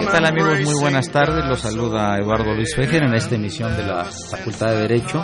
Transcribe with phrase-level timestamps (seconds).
[0.00, 0.60] ¿Qué tal amigos?
[0.64, 1.44] Muy buenas tardes.
[1.44, 5.22] Los saluda Eduardo Luis Fejer en esta emisión de la Facultad de Derecho,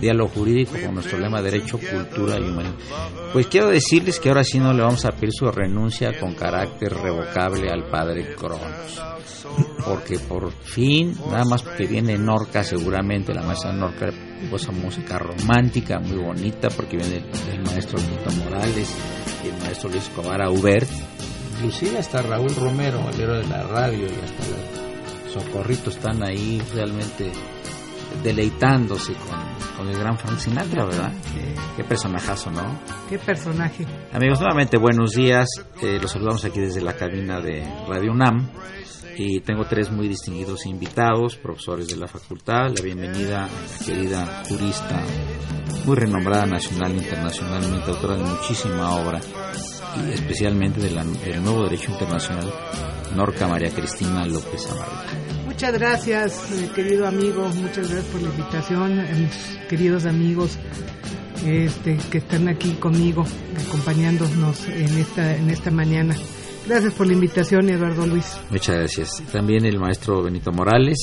[0.00, 2.76] Diálogo Jurídico con nuestro lema Derecho, Cultura y Humanismo.
[3.32, 6.94] Pues quiero decirles que ahora sí no le vamos a pedir su renuncia con carácter
[6.94, 9.02] revocable al padre Cronos.
[9.84, 14.06] Porque por fin, nada más porque viene Norca, seguramente la maestra Norca
[14.54, 18.94] esa música romántica, muy bonita, porque viene el, maestro Nito Morales
[19.46, 20.88] y el maestro Luis Cobara Hubert,
[21.54, 26.60] inclusive hasta Raúl Romero, el héroe de la radio, y hasta los socorritos están ahí
[26.74, 27.30] realmente
[28.22, 31.12] deleitándose con, el gran Frank Sinatra, ¿verdad?
[31.76, 32.80] Qué, personajazo, ¿no?
[33.08, 33.86] Qué personaje.
[34.12, 35.46] Amigos, nuevamente buenos días.
[35.82, 38.48] Eh, los saludamos aquí desde la cabina de Radio UNAM
[39.16, 42.70] y tengo tres muy distinguidos invitados, profesores de la facultad.
[42.76, 43.48] La bienvenida
[43.84, 45.02] querida jurista,
[45.84, 49.20] muy renombrada nacional e internacionalmente, autora de muchísima obra
[49.96, 52.52] y especialmente del nuevo derecho internacional,
[53.14, 55.44] Norca María Cristina López Amarilla.
[55.46, 60.58] Muchas gracias, eh, querido amigo, muchas gracias por la invitación, mis queridos amigos
[61.46, 63.24] este, que están aquí conmigo,
[63.66, 66.14] acompañándonos en esta, en esta mañana.
[66.66, 68.38] Gracias por la invitación, Eduardo Luis.
[68.50, 69.10] Muchas gracias.
[69.32, 70.98] También el maestro Benito Morales.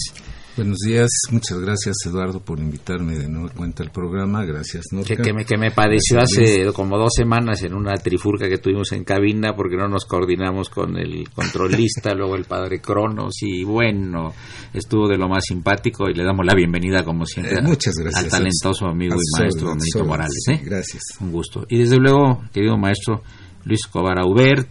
[0.55, 5.33] Buenos días, muchas gracias Eduardo por invitarme de nuevo cuenta al programa, gracias Que, que,
[5.33, 9.55] me, que me padeció hace como dos semanas en una trifurca que tuvimos en cabina
[9.55, 14.31] porque no nos coordinamos con el controlista, luego el padre Cronos y bueno,
[14.75, 18.25] estuvo de lo más simpático y le damos la bienvenida como siempre eh, muchas gracias,
[18.25, 20.43] al talentoso amigo y maestro Benito Morales.
[20.51, 20.61] ¿eh?
[20.63, 21.01] Gracias.
[21.19, 21.65] Un gusto.
[21.67, 23.23] Y desde luego, querido maestro
[23.65, 24.69] Luis Cobara Hubert,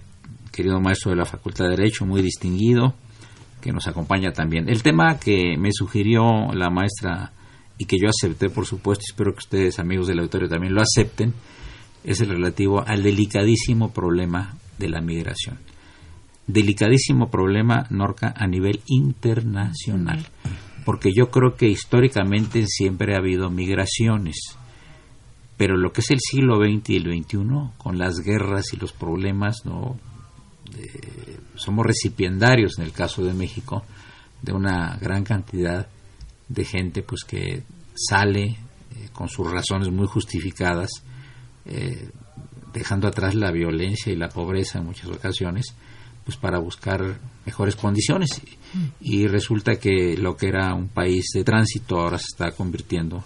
[0.52, 2.94] querido maestro de la Facultad de Derecho, muy distinguido,
[3.60, 4.68] que nos acompaña también.
[4.68, 7.32] El tema que me sugirió la maestra
[7.78, 11.32] y que yo acepté, por supuesto, espero que ustedes, amigos del auditorio, también lo acepten,
[12.04, 15.58] es el relativo al delicadísimo problema de la migración.
[16.46, 20.26] Delicadísimo problema, Norca, a nivel internacional,
[20.84, 24.58] porque yo creo que históricamente siempre ha habido migraciones,
[25.56, 27.38] pero lo que es el siglo XX y el XXI,
[27.78, 29.96] con las guerras y los problemas, no
[31.54, 33.84] somos recipiendarios en el caso de México
[34.40, 35.86] de una gran cantidad
[36.48, 37.62] de gente pues que
[37.94, 38.56] sale eh,
[39.12, 40.90] con sus razones muy justificadas
[41.64, 42.10] eh,
[42.72, 45.74] dejando atrás la violencia y la pobreza en muchas ocasiones
[46.24, 48.40] pues para buscar mejores condiciones.
[49.00, 53.24] Y resulta que lo que era un país de tránsito ahora se está convirtiendo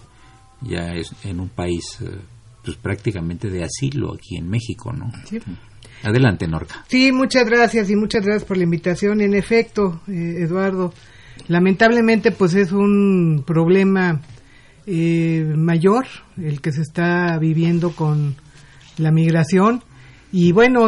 [0.61, 2.17] ya es en un país eh,
[2.63, 5.11] pues prácticamente de asilo aquí en México no
[6.03, 6.85] Adelante, Norca.
[6.87, 9.21] Sí, muchas gracias y muchas gracias por la invitación.
[9.21, 10.93] En efecto, eh, Eduardo,
[11.47, 14.21] lamentablemente pues es un problema
[14.85, 16.05] eh, mayor
[16.37, 18.35] el que se está viviendo con
[18.97, 19.83] la migración
[20.31, 20.87] y bueno,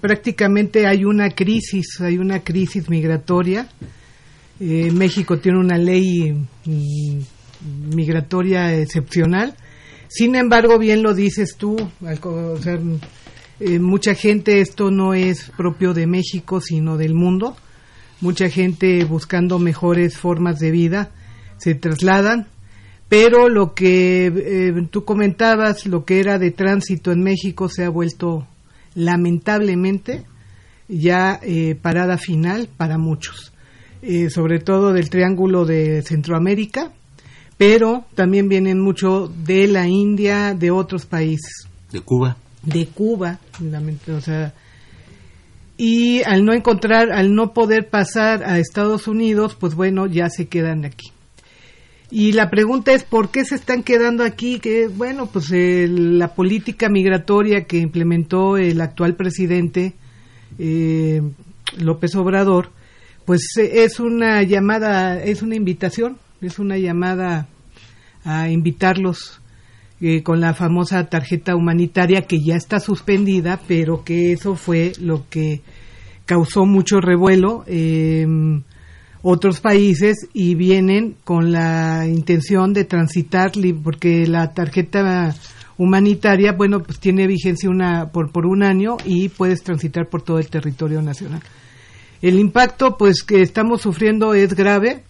[0.00, 3.68] prácticamente hay una crisis, hay una crisis migratoria.
[4.60, 6.32] Eh, México tiene una ley
[6.64, 7.20] mm,
[7.94, 9.56] migratoria excepcional.
[10.08, 12.58] Sin embargo, bien lo dices tú, al, o
[13.60, 17.56] eh, mucha gente, esto no es propio de México, sino del mundo.
[18.20, 21.10] Mucha gente buscando mejores formas de vida
[21.58, 22.48] se trasladan,
[23.08, 27.90] pero lo que eh, tú comentabas, lo que era de tránsito en México se ha
[27.90, 28.46] vuelto
[28.94, 30.24] lamentablemente
[30.88, 33.52] ya eh, parada final para muchos,
[34.02, 36.92] eh, sobre todo del Triángulo de Centroamérica,
[37.56, 41.68] pero también vienen mucho de la India, de otros países.
[41.92, 42.36] De Cuba.
[42.62, 43.38] De Cuba,
[44.08, 44.52] o sea,
[45.82, 50.46] y al no encontrar, al no poder pasar a Estados Unidos, pues bueno, ya se
[50.46, 51.10] quedan aquí.
[52.10, 54.58] Y la pregunta es, ¿por qué se están quedando aquí?
[54.58, 59.94] Que, bueno, pues la política migratoria que implementó el actual presidente
[60.58, 61.22] eh,
[61.78, 62.72] López Obrador,
[63.24, 67.48] pues es una llamada, es una invitación, es una llamada
[68.24, 69.39] a invitarlos
[70.00, 75.28] eh, con la famosa tarjeta humanitaria que ya está suspendida, pero que eso fue lo
[75.28, 75.60] que
[76.26, 77.64] causó mucho revuelo.
[77.66, 78.26] Eh,
[79.22, 83.52] otros países y vienen con la intención de transitar,
[83.82, 85.34] porque la tarjeta
[85.76, 90.38] humanitaria, bueno, pues tiene vigencia una, por, por un año y puedes transitar por todo
[90.38, 91.42] el territorio nacional.
[92.22, 95.04] El impacto, pues, que estamos sufriendo es grave,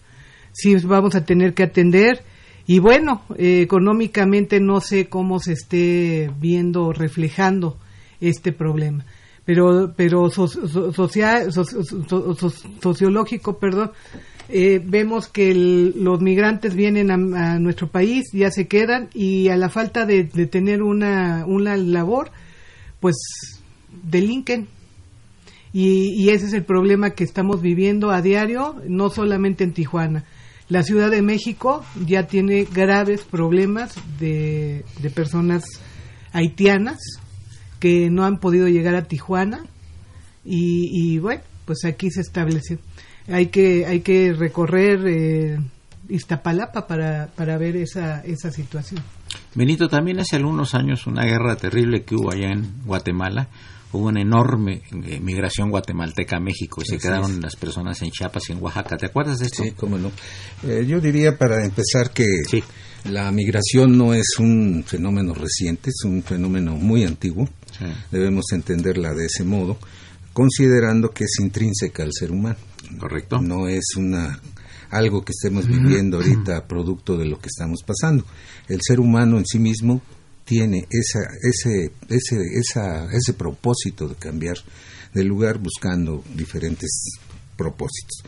[0.53, 2.23] sí vamos a tener que atender
[2.67, 7.77] y bueno, eh, económicamente no sé cómo se esté viendo, reflejando
[8.19, 9.05] este problema
[9.45, 11.51] pero pero social,
[12.81, 13.91] sociológico, perdón,
[14.49, 19.69] eh, vemos que los migrantes vienen a, nuestro país, ya se quedan y a la
[19.69, 22.31] falta de, tener una, una labor,
[22.99, 23.15] pues
[24.03, 24.67] delinquen.
[25.73, 30.25] Y, y, ese es el problema que estamos viviendo a diario, no solamente en Tijuana.
[30.71, 35.65] La Ciudad de México ya tiene graves problemas de, de personas
[36.31, 36.97] haitianas
[37.81, 39.65] que no han podido llegar a Tijuana
[40.45, 42.79] y, bueno, pues aquí se establece.
[43.27, 45.59] Hay que, hay que recorrer eh,
[46.07, 49.03] Iztapalapa para, para ver esa, esa situación.
[49.53, 53.49] Benito, también hace algunos años una guerra terrible que hubo allá en Guatemala,
[53.93, 58.49] hubo una enorme eh, migración guatemalteca a México y se quedaron las personas en Chiapas
[58.49, 58.97] y en Oaxaca.
[58.97, 59.63] ¿Te acuerdas de esto?
[59.63, 60.11] Sí, cómo no.
[60.63, 62.25] Eh, yo diría para empezar que
[63.05, 67.47] la migración no es un fenómeno reciente, es un fenómeno muy antiguo.
[68.11, 69.79] Debemos entenderla de ese modo,
[70.33, 72.57] considerando que es intrínseca al ser humano.
[72.99, 73.41] Correcto.
[73.41, 74.39] No es una
[74.91, 78.25] algo que estemos viviendo ahorita producto de lo que estamos pasando.
[78.67, 80.01] El ser humano en sí mismo
[80.51, 84.57] tiene esa, ese, ese, esa, ese propósito de cambiar
[85.13, 86.89] de lugar buscando diferentes
[87.55, 88.21] propósitos.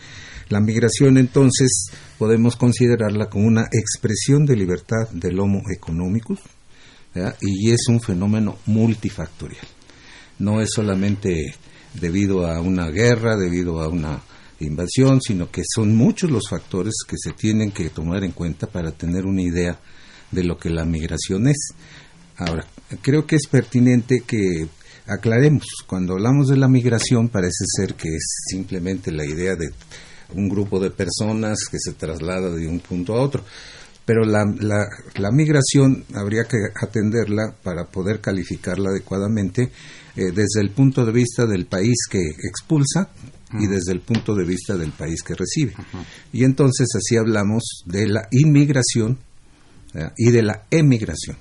[0.47, 1.87] La migración entonces
[2.17, 6.37] podemos considerarla como una expresión de libertad del homo económico
[7.41, 9.67] y es un fenómeno multifactorial.
[10.39, 11.53] No es solamente
[11.93, 14.21] debido a una guerra, debido a una
[14.61, 18.93] invasión, sino que son muchos los factores que se tienen que tomar en cuenta para
[18.93, 19.77] tener una idea
[20.33, 21.73] de lo que la migración es.
[22.37, 22.65] Ahora,
[23.01, 24.67] creo que es pertinente que
[25.07, 29.69] aclaremos, cuando hablamos de la migración parece ser que es simplemente la idea de
[30.35, 33.43] un grupo de personas que se traslada de un punto a otro,
[34.05, 34.43] pero la,
[35.15, 39.71] la, migración habría que atenderla para poder calificarla adecuadamente
[40.15, 43.09] eh, desde el punto de vista del país que expulsa
[43.53, 45.73] y desde el punto de vista del país que recibe.
[46.33, 49.19] Y entonces así hablamos de la inmigración
[50.17, 51.37] y de la emigración.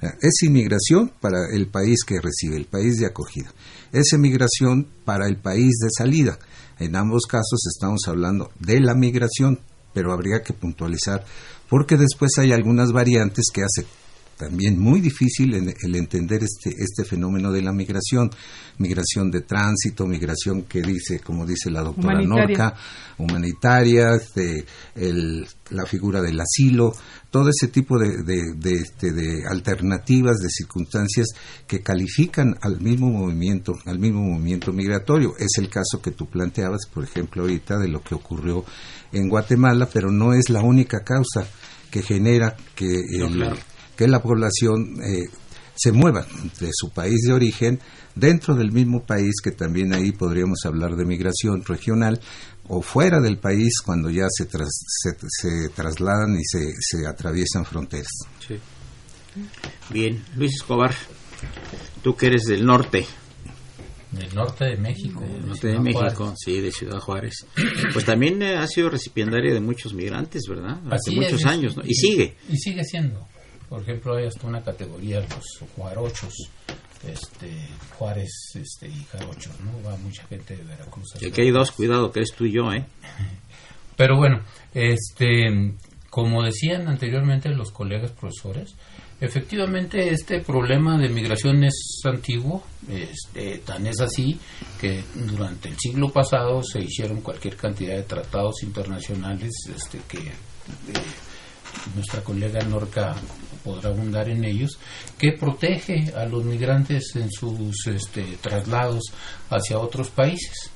[0.00, 3.52] Es inmigración para el país que recibe, el país de acogida.
[3.92, 6.38] Es emigración para el país de salida.
[6.78, 9.58] En ambos casos estamos hablando de la migración,
[9.92, 11.24] pero habría que puntualizar
[11.68, 13.86] porque después hay algunas variantes que hace
[14.38, 18.30] también muy difícil el entender este, este fenómeno de la migración,
[18.78, 22.74] migración de tránsito, migración que dice, como dice la doctora Norca,
[23.18, 24.64] humanitaria, este,
[25.70, 26.92] la figura del asilo,
[27.30, 28.14] todo ese tipo de,
[28.64, 31.26] este, de, alternativas, de circunstancias
[31.66, 35.34] que califican al mismo movimiento, al mismo movimiento migratorio.
[35.38, 38.64] Es el caso que tú planteabas, por ejemplo, ahorita de lo que ocurrió
[39.12, 41.46] en Guatemala, pero no es la única causa
[41.90, 43.02] que genera que
[43.98, 45.28] que la población eh,
[45.74, 46.24] se mueva
[46.60, 47.80] de su país de origen
[48.14, 52.20] dentro del mismo país, que también ahí podríamos hablar de migración regional,
[52.68, 58.12] o fuera del país cuando ya se, se, trasladan y se, se atraviesan fronteras.
[59.90, 60.94] Bien, Luis Escobar,
[62.02, 63.04] tú que eres del norte.
[64.12, 65.20] Del norte de México.
[65.20, 67.46] Del norte de, México, sí, de Ciudad Juárez.
[67.92, 70.80] Pues también ha sido recipiendario de muchos migrantes, ¿verdad?
[70.88, 71.82] Hace muchos años, ¿no?
[71.84, 72.36] Y sigue.
[72.48, 73.26] Y sigue siendo.
[73.68, 76.34] Por ejemplo, hay hasta una categoría, los juarochos,
[77.06, 77.50] este,
[77.96, 79.72] Juárez este, y Jarochos, ¿no?
[79.86, 81.14] Va mucha gente de Veracruz.
[81.20, 82.86] Y aquí hay dos, cuidado, que es tú y yo, ¿eh?
[83.96, 84.42] Pero bueno,
[84.74, 85.74] este,
[86.08, 88.74] como decían anteriormente los colegas profesores,
[89.20, 94.38] efectivamente este problema de migración es antiguo, este, tan es así
[94.80, 100.32] que durante el siglo pasado se hicieron cualquier cantidad de tratados internacionales este, que eh,
[101.94, 103.16] nuestra colega Norca
[103.68, 104.78] podrá abundar en ellos,
[105.18, 109.12] que protege a los migrantes en sus este, traslados
[109.50, 110.70] hacia otros países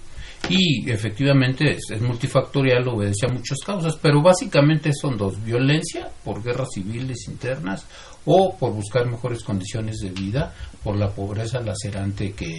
[0.48, 6.68] y efectivamente es, multifactorial, obedece a muchas causas, pero básicamente son dos, violencia por guerras
[6.74, 7.86] civiles internas
[8.24, 12.58] o por buscar mejores condiciones de vida por la pobreza lacerante que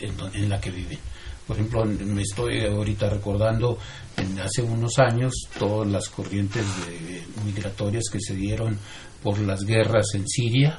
[0.00, 0.98] en, la que viven.
[1.46, 3.78] Por ejemplo, me estoy ahorita recordando
[4.16, 6.64] en hace unos años todas las corrientes
[7.44, 8.76] migratorias que se dieron
[9.26, 10.78] por las guerras en Siria,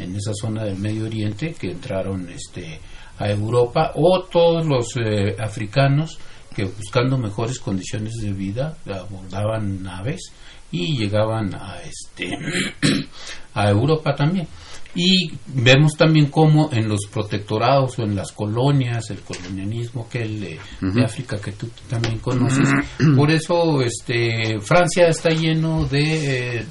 [0.00, 2.80] en esa zona del Medio Oriente, que entraron este,
[3.18, 6.18] a Europa o todos los eh, africanos
[6.56, 10.32] que buscando mejores condiciones de vida abordaban naves
[10.72, 12.36] y llegaban a este
[13.54, 14.48] a Europa también
[14.94, 20.40] y vemos también cómo en los protectorados o en las colonias el colonialismo que el
[20.40, 20.58] de,
[21.04, 22.68] África que tú también conoces
[23.14, 26.66] por eso este Francia está lleno de eh,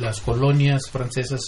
[0.00, 1.40] las colonias francesas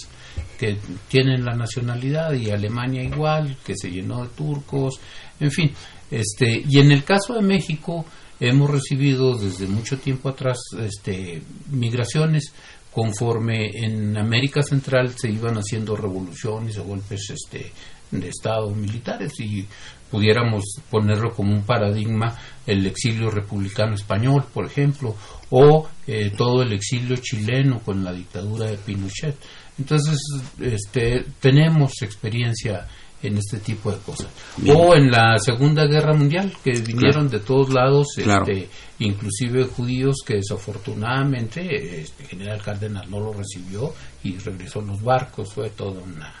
[0.59, 0.77] que
[1.07, 4.99] tienen la nacionalidad y Alemania igual, que se llenó de turcos,
[5.39, 5.71] en fin.
[6.11, 8.05] Este, y en el caso de México
[8.39, 11.41] hemos recibido desde mucho tiempo atrás este,
[11.71, 12.53] migraciones
[12.99, 17.71] conforme en América Central se iban haciendo revoluciones o golpes este,
[18.11, 19.65] de Estado militares y
[20.11, 22.37] pudiéramos ponerlo como un paradigma
[22.67, 25.15] el exilio republicano español, por ejemplo,
[25.49, 29.37] o eh, todo el exilio chileno con la dictadura de Pinochet.
[29.77, 30.19] Entonces,
[30.59, 32.85] este, tenemos experiencia
[33.21, 34.27] en este tipo de cosas.
[34.75, 40.35] O en la Segunda Guerra Mundial, que vinieron de todos lados, este, inclusive judíos que
[40.35, 46.33] desafortunadamente este general Cárdenas no lo recibió y regresó en los barcos, fue toda una...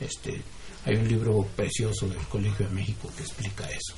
[0.00, 0.42] Este,
[0.86, 3.94] hay un libro precioso del Colegio de México que explica eso.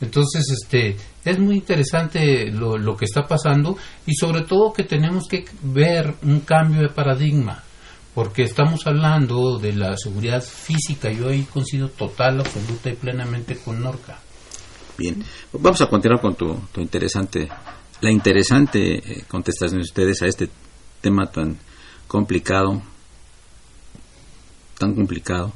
[0.00, 5.26] Entonces, este, es muy interesante lo, lo que está pasando y sobre todo que tenemos
[5.28, 7.64] que ver un cambio de paradigma
[8.20, 11.10] porque estamos hablando de la seguridad física.
[11.10, 14.18] Yo ahí coincido total, absoluta y plenamente con Norca.
[14.98, 15.24] Bien,
[15.54, 17.48] vamos a continuar con tu, interesante,
[18.02, 20.50] la interesante eh, contestación de ustedes a este
[21.00, 21.56] tema tan
[22.06, 22.82] complicado,
[24.76, 25.54] tan complicado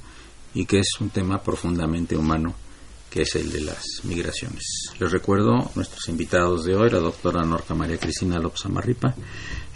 [0.54, 2.54] y que es un tema profundamente humano
[3.14, 4.90] que es el de las migraciones.
[4.98, 9.14] Les recuerdo nuestros invitados de hoy, la doctora Norca María Cristina López Amarripa,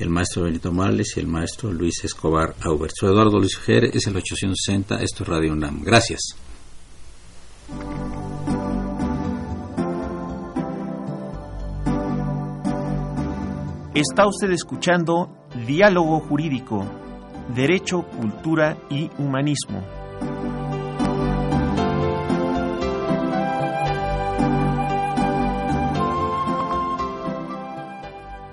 [0.01, 2.95] el maestro Benito Morales y el maestro Luis Escobar Aubert.
[3.01, 5.85] Eduardo Luis Jerez, es el 860, esto es Radio UNAM.
[5.85, 6.35] Gracias.
[13.95, 16.85] Está usted escuchando Diálogo Jurídico,
[17.55, 19.98] Derecho, Cultura y Humanismo.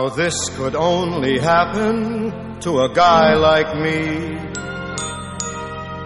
[0.00, 4.34] Now this could only happen to a guy like me,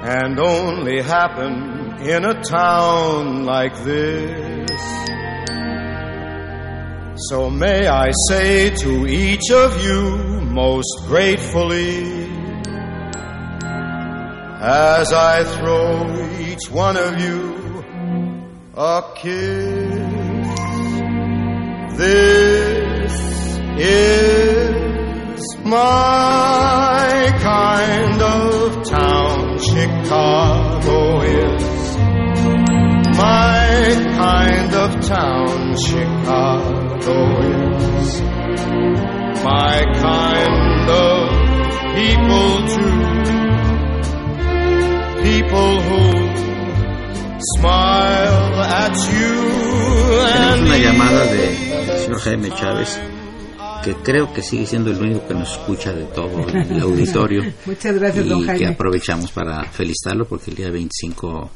[0.03, 4.69] and only happen in a town like this.
[7.29, 12.25] So may I say to each of you most gratefully,
[14.61, 17.85] as I throw each one of you
[18.77, 19.95] a kiss,
[21.97, 22.74] this
[23.79, 29.59] is my kind of town.
[29.59, 31.97] Chicago is
[33.17, 35.77] my kind of town.
[35.77, 38.21] Chicago is
[39.43, 41.29] my kind of
[41.97, 43.05] people too.
[45.25, 46.03] People who
[47.57, 49.35] smile at you.
[50.33, 51.45] Tenemos una llamada de
[51.99, 53.14] señor Jaime Chávez
[53.85, 57.43] que creo que sigue siendo el único que nos escucha de todo el auditorio.
[57.67, 58.59] Muchas gracias, y don Jaime.
[58.59, 61.51] que aprovechamos para felicitarlo porque el día 25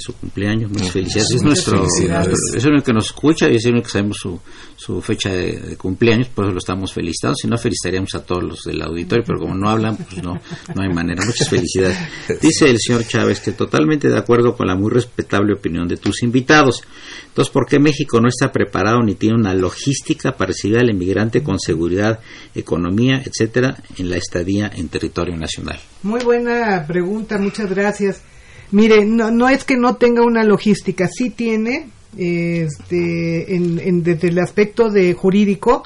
[0.00, 0.70] su cumpleaños.
[0.70, 1.30] Muchas felicidades.
[1.34, 4.40] Es nuestro, es el que nos escucha y es el único que sabemos su,
[4.76, 7.34] su fecha de, cumpleaños, por eso lo estamos felicitando.
[7.34, 10.34] Si no, felicitaríamos a todos los del auditorio, pero como no hablan, pues no,
[10.74, 11.24] no hay manera.
[11.24, 11.98] Muchas felicidades.
[12.40, 16.22] Dice el señor Chávez que totalmente de acuerdo con la muy respetable opinión de tus
[16.22, 16.82] invitados.
[17.26, 21.42] Entonces, ¿por qué México no está preparado ni tiene una logística para recibir al inmigrante
[21.42, 22.20] con seguridad,
[22.54, 25.78] economía, etcétera, en la estadía en territorio nacional?
[26.02, 28.22] Muy buena pregunta, muchas gracias.
[28.70, 34.38] Mire, no, no es que no tenga una logística, sí tiene, este, en, desde el
[34.38, 35.84] aspecto de jurídico,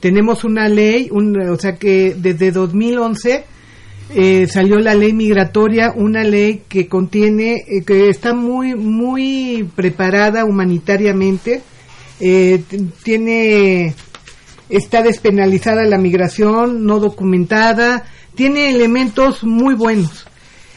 [0.00, 3.44] tenemos una ley, o sea que desde 2011
[4.12, 10.44] eh, salió la ley migratoria, una ley que contiene, eh, que está muy, muy preparada
[10.44, 11.62] humanitariamente,
[12.18, 12.62] eh,
[13.04, 13.94] tiene,
[14.68, 20.26] está despenalizada la migración no documentada, tiene elementos muy buenos.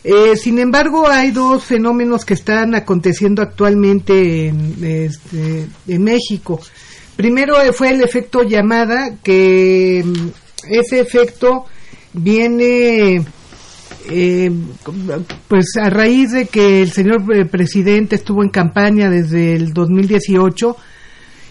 [0.04, 6.60] Eh, sin embargo, hay dos fenómenos que están aconteciendo actualmente en, este, en México.
[7.16, 10.28] Primero eh, fue el efecto llamada, que mm,
[10.70, 11.66] ese efecto
[12.12, 13.24] viene
[14.10, 14.52] eh,
[15.48, 20.76] pues a raíz de que el señor presidente estuvo en campaña desde el 2018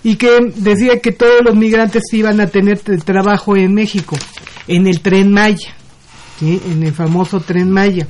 [0.05, 4.19] y que decía que todos los migrantes iban a tener trabajo en México,
[4.67, 5.75] en el tren Maya,
[6.41, 8.07] en el famoso tren Maya.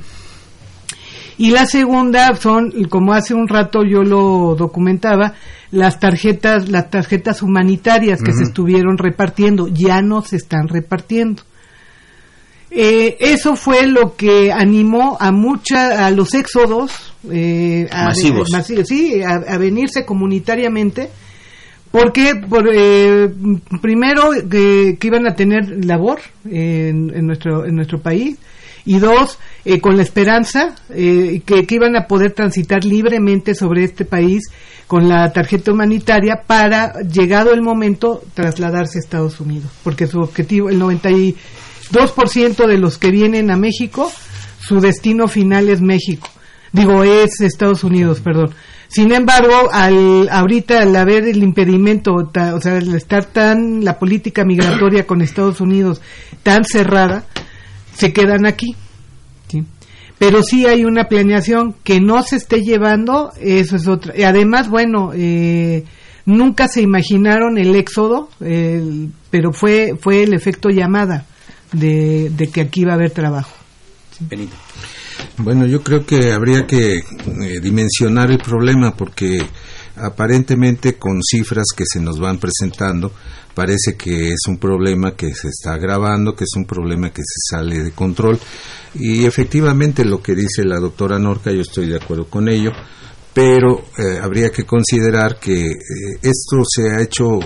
[1.37, 5.33] Y la segunda son, como hace un rato yo lo documentaba,
[5.71, 11.43] las tarjetas, las tarjetas humanitarias que se estuvieron repartiendo, ya no se están repartiendo.
[12.69, 19.57] Eh, eso fue lo que animó a mucha, a los éxodos eh, a, sí, a,
[19.57, 21.09] venirse comunitariamente,
[21.91, 23.29] porque por, eh,
[23.79, 28.39] primero que, iban a tener labor en, en, nuestro en nuestro país
[28.85, 34.05] y dos, eh, con la esperanza eh, que, iban a poder transitar libremente sobre este
[34.05, 34.43] país
[34.87, 40.69] con la tarjeta humanitaria para, llegado el momento, trasladarse a Estados Unidos, porque su objetivo,
[40.69, 44.11] el 92% de los que vienen a México,
[44.59, 46.29] su destino final es México.
[46.73, 48.53] Digo, es Estados Unidos, perdón.
[48.87, 54.43] Sin embargo, al ahorita al haber el impedimento, o sea, al estar tan la política
[54.43, 56.01] migratoria con Estados Unidos
[56.43, 57.25] tan cerrada,
[57.95, 58.75] se quedan aquí.
[59.49, 59.63] ¿sí?
[60.17, 64.17] Pero sí hay una planeación que no se esté llevando, eso es otra.
[64.17, 65.83] Y además, bueno, eh,
[66.25, 68.29] nunca se imaginaron el éxodo,
[69.29, 71.25] pero fue, fue el efecto llamada
[71.73, 73.53] de, que aquí iba a haber trabajo.
[75.37, 79.41] Bueno, yo creo que habría que eh, dimensionar el problema porque
[79.95, 83.11] aparentemente con cifras que se nos van presentando,
[83.53, 87.55] parece que es un problema que se está agravando, que es un problema que se
[87.55, 88.39] sale de control.
[88.95, 92.71] Y efectivamente lo que dice la doctora Norca, yo estoy de acuerdo con ello,
[93.33, 95.77] pero eh, habría que considerar que eh,
[96.21, 97.39] esto se ha hecho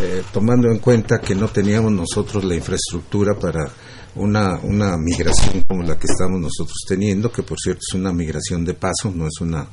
[0.00, 3.68] eh, tomando en cuenta que no teníamos nosotros la infraestructura para
[4.14, 8.64] una, una migración como la que estamos nosotros teniendo, que por cierto es una migración
[8.64, 9.66] de paso, no es una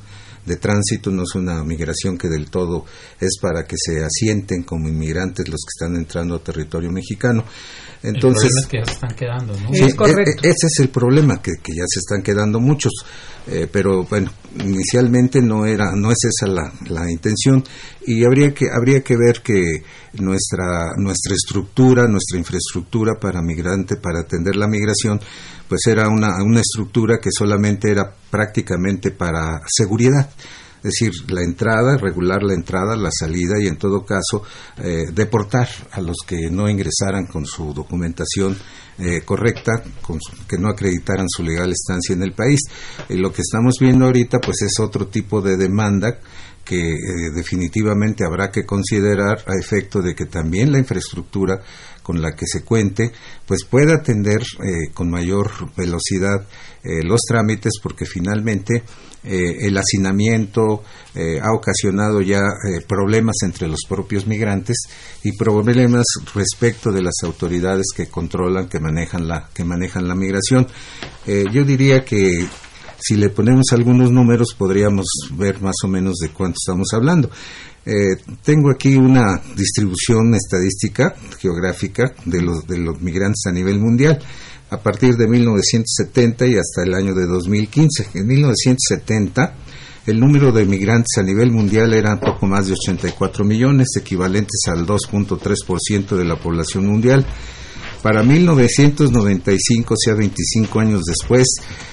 [0.46, 2.84] de tránsito, no es una migración que del todo
[3.20, 7.44] es para que se asienten como inmigrantes los que están entrando a territorio mexicano.
[8.02, 9.74] Entonces, el problema es que ya se están quedando, ¿no?
[9.74, 12.92] Sí, e, e, ese es el problema, que, que ya se están quedando muchos.
[13.48, 17.62] Eh, pero bueno, inicialmente no era, no es esa la, la, intención.
[18.04, 19.82] Y habría que habría que ver que
[20.14, 25.20] nuestra nuestra estructura, nuestra infraestructura para migrante, para atender la migración,
[25.68, 30.28] pues era una, una estructura que solamente era prácticamente para seguridad
[30.86, 34.42] es decir, la entrada, regular la entrada, la salida y en todo caso
[34.78, 38.56] eh, deportar a los que no ingresaran con su documentación
[38.98, 40.18] eh, correcta, con
[40.48, 42.60] que no acreditaran su legal estancia en el país.
[43.08, 46.18] Y lo que estamos viendo ahorita pues es otro tipo de demanda
[46.66, 51.62] que eh, definitivamente habrá que considerar a efecto de que también la infraestructura
[52.02, 53.12] con la que se cuente,
[53.46, 56.46] pues pueda atender eh, con mayor velocidad
[56.86, 58.84] eh, los trámites, porque finalmente
[59.24, 60.82] eh, el hacinamiento
[61.42, 62.42] ha ocasionado ya
[62.86, 64.76] problemas entre los propios migrantes
[65.24, 70.66] y problemas respecto de las autoridades que controlan, que manejan la, que manejan la migración.
[71.26, 72.46] yo diría que
[72.98, 77.30] si le ponemos algunos números podríamos ver más o menos de cuánto estamos hablando.
[77.86, 84.18] Eh, tengo aquí una distribución estadística geográfica de los, de los migrantes a nivel mundial
[84.70, 88.08] a partir de 1970 y hasta el año de 2015.
[88.14, 89.54] En 1970
[90.06, 94.86] el número de migrantes a nivel mundial era poco más de 84 millones, equivalentes al
[94.86, 97.26] 2.3% de la población mundial.
[98.06, 101.44] Para 1995, o sea, 25 años después,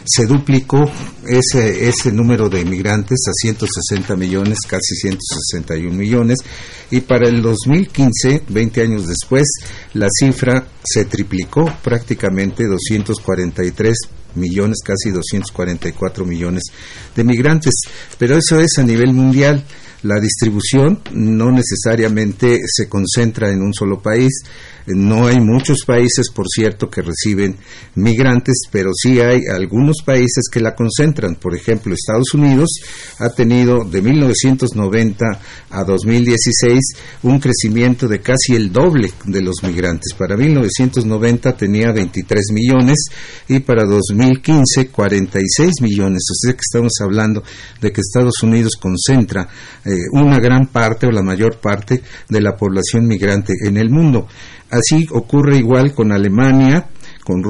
[0.05, 0.87] se duplicó
[1.27, 6.37] ese, número de inmigrantes a 160 millones, casi 161 millones,
[6.91, 9.41] y para el 2015, 20 años después,
[9.95, 13.97] la cifra se triplicó prácticamente 243
[14.35, 16.61] millones, casi 244 millones
[17.15, 17.73] de migrantes.
[18.19, 19.63] Pero eso es a nivel mundial.
[20.03, 24.31] La distribución no necesariamente se concentra en un solo país.
[24.85, 27.55] No hay muchos países, por cierto, que reciben
[27.95, 31.35] migrantes, pero sí hay algunos países que la concentran.
[31.35, 32.69] Por ejemplo, Estados Unidos
[33.19, 35.25] ha tenido de 1990
[35.69, 36.79] a 2016
[37.23, 40.13] un crecimiento de casi el doble de los migrantes.
[40.17, 43.05] Para 1990 tenía 23 millones
[43.47, 46.23] y para 2015 46 millones.
[46.29, 47.41] O sea que estamos hablando
[47.79, 49.47] de que Estados Unidos concentra
[49.85, 54.27] eh, una gran parte o la mayor parte de la población migrante en el mundo.
[54.69, 56.87] Así ocurre igual con Alemania,
[57.23, 57.41] con,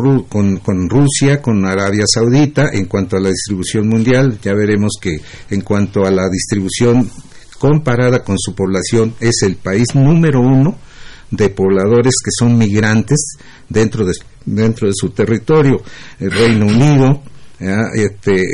[0.59, 4.39] con, Rusia, con Arabia Saudita, en cuanto a la distribución mundial.
[4.41, 5.17] Ya veremos que
[5.49, 7.09] en cuanto a la distribución
[7.57, 10.77] comparada con su población es el país número uno
[11.31, 13.37] de pobladores que son migrantes
[13.69, 14.13] dentro de,
[14.45, 15.81] dentro de su territorio.
[16.19, 17.23] El Reino Unido,
[17.95, 18.45] este,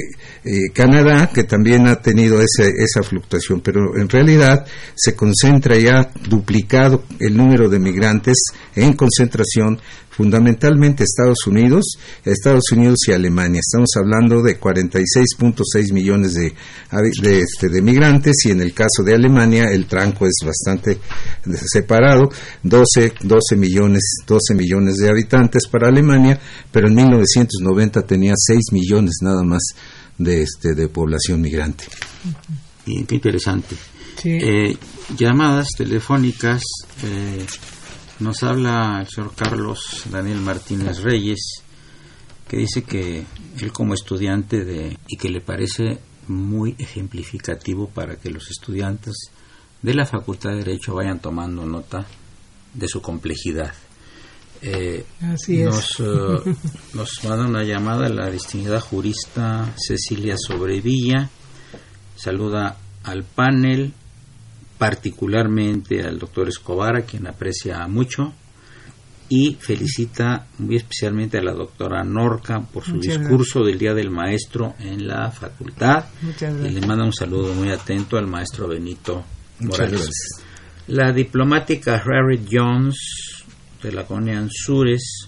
[0.43, 6.09] eh, Canadá, que también ha tenido ese, esa fluctuación, pero en realidad se concentra ya
[6.29, 8.37] duplicado el número de migrantes
[8.75, 9.79] en concentración
[10.19, 13.61] fundamentalmente Estados Unidos, Estados Unidos y Alemania.
[13.61, 16.53] Estamos hablando de 46.6 millones de,
[17.21, 20.99] de, este, de migrantes y en el caso de Alemania el tranco es bastante
[21.71, 22.29] separado,
[22.63, 26.37] 12, 12 millones, 12 millones de habitantes para Alemania,
[26.69, 29.61] pero en 1990 tenía 6 millones nada más
[30.19, 31.85] de este de población migrante.
[32.85, 33.75] Bien, qué interesante.
[34.23, 34.77] Eh,
[35.17, 36.61] llamadas telefónicas.
[37.03, 37.45] Eh,
[38.19, 41.63] nos habla el señor Carlos Daniel Martínez Reyes,
[42.47, 43.23] que dice que
[43.59, 49.31] él como estudiante de y que le parece muy ejemplificativo para que los estudiantes
[49.81, 52.05] de la Facultad de Derecho vayan tomando nota
[52.73, 53.73] de su complejidad.
[54.61, 56.55] Eh, Así nos, eh,
[56.93, 61.29] nos manda una llamada la distinguida jurista Cecilia Sobrevilla,
[62.15, 63.93] saluda al panel
[64.79, 68.33] particularmente al doctor Escobar, a quien aprecia mucho,
[69.27, 74.73] y felicita muy especialmente a la doctora Norca por su discurso del Día del Maestro
[74.79, 76.05] en la facultad.
[76.41, 79.23] Y le manda un saludo muy atento al maestro Benito
[79.59, 80.09] Morales.
[80.87, 83.38] La diplomática Harriet Jones
[83.81, 85.27] de la colonia Anzures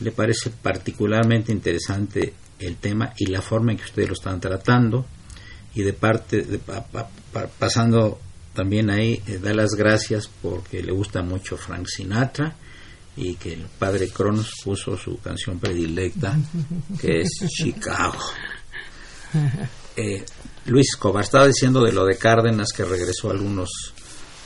[0.00, 5.06] le parece particularmente interesante el tema y la forma en que ustedes lo están tratando
[5.74, 6.60] y de parte de,
[7.58, 8.20] pasando
[8.54, 12.56] también ahí eh, da las gracias porque le gusta mucho Frank Sinatra
[13.16, 16.36] y que el padre Cronos puso su canción predilecta
[17.00, 18.18] que es Chicago.
[19.96, 20.24] Eh,
[20.66, 23.92] Luis Escobar estaba diciendo de lo de Cárdenas que regresó a algunos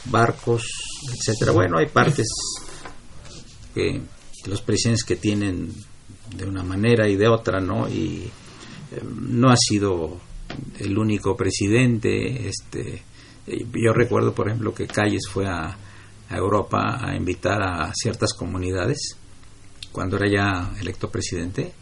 [0.07, 0.65] barcos,
[1.13, 1.53] etcétera.
[1.53, 2.27] Bueno, hay partes
[3.77, 4.01] que
[4.47, 5.71] los presidentes que tienen
[6.35, 7.89] de una manera y de otra, ¿no?
[7.89, 8.31] Y
[8.91, 10.19] eh, no ha sido
[10.79, 13.03] el único presidente, este
[13.47, 15.77] yo recuerdo, por ejemplo, que Calles fue a,
[16.29, 19.17] Europa a invitar a ciertas comunidades
[19.93, 21.73] cuando era ya electo presidente.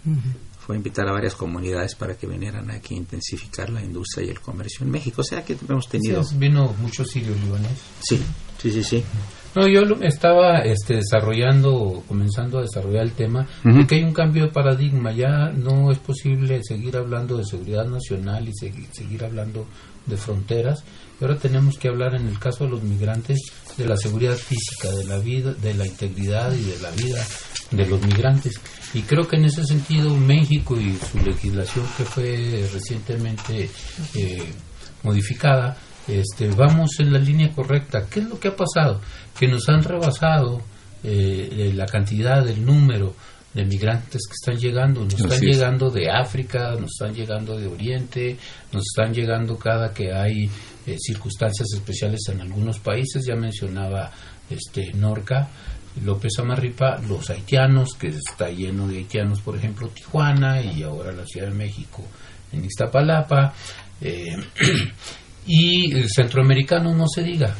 [0.58, 4.30] Fue a invitar a varias comunidades para que vinieran aquí a intensificar la industria y
[4.30, 5.22] el comercio en México.
[5.22, 6.22] O sea que hemos tenido.
[6.34, 7.80] vino muchos sirios libaneses.
[8.02, 8.22] Sí,
[8.60, 9.04] sí, sí, sí.
[9.54, 14.46] No, yo estaba este, desarrollando, comenzando a desarrollar el tema de que hay un cambio
[14.46, 15.12] de paradigma.
[15.12, 19.66] Ya no es posible seguir hablando de seguridad nacional y seguir, seguir hablando
[20.06, 20.82] de fronteras.
[21.20, 23.38] Y ahora tenemos que hablar, en el caso de los migrantes,
[23.76, 27.24] de la seguridad física, de la vida, de la integridad y de la vida
[27.70, 28.60] de los migrantes.
[28.92, 33.68] Y creo que en ese sentido México y su legislación que fue recientemente
[34.14, 34.52] eh,
[35.02, 38.06] modificada, este, vamos en la línea correcta.
[38.10, 39.00] ¿Qué es lo que ha pasado?
[39.38, 40.60] Que nos han rebasado
[41.02, 43.14] eh, la cantidad, el número
[43.54, 45.04] de migrantes que están llegando.
[45.04, 48.36] Nos están llegando de África, nos están llegando de Oriente,
[48.72, 50.50] nos están llegando cada que hay
[50.86, 53.24] eh, circunstancias especiales en algunos países.
[53.26, 54.10] Ya mencionaba
[54.50, 55.48] este Norca,
[56.04, 61.24] López Amarripa, los haitianos, que está lleno de haitianos, por ejemplo, Tijuana y ahora la
[61.24, 62.04] Ciudad de México
[62.52, 63.54] en Iztapalapa.
[64.00, 64.36] Eh,
[65.46, 67.54] y el centroamericano no se diga.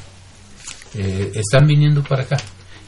[0.95, 2.37] Eh, están viniendo para acá.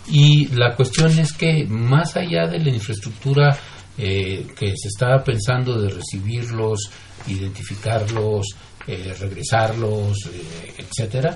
[0.09, 3.59] Y la cuestión es que más allá de la infraestructura
[3.99, 6.91] eh, que se estaba pensando de recibirlos,
[7.29, 8.47] identificarlos,
[8.87, 11.35] eh, regresarlos, eh, etcétera,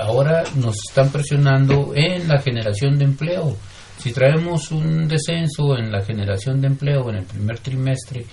[0.00, 3.56] ahora nos están presionando en la generación de empleo.
[3.98, 8.24] Si traemos un descenso en la generación de empleo en el primer trimestre,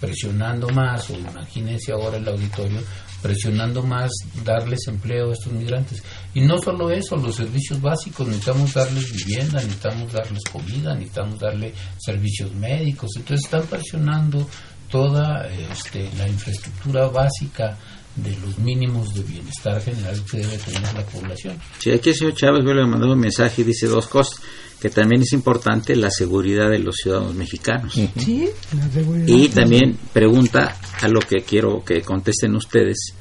[0.00, 2.80] presionando más, o imagínense ahora el auditorio,
[3.22, 4.10] presionando más
[4.44, 6.02] darles empleo a estos migrantes.
[6.34, 11.74] Y no solo eso, los servicios básicos, necesitamos darles vivienda, necesitamos darles comida, necesitamos darle
[11.98, 13.10] servicios médicos.
[13.16, 14.46] Entonces están presionando
[14.90, 17.76] toda este, la infraestructura básica
[18.16, 21.58] de los mínimos de bienestar general que debe tener la población.
[21.78, 24.40] Sí, aquí el señor Chávez le mandó un mensaje y dice dos cosas,
[24.86, 27.92] que también es importante la seguridad de los ciudadanos mexicanos.
[27.92, 29.26] Sí, la seguridad.
[29.26, 33.14] Y también pregunta a lo que quiero que contesten ustedes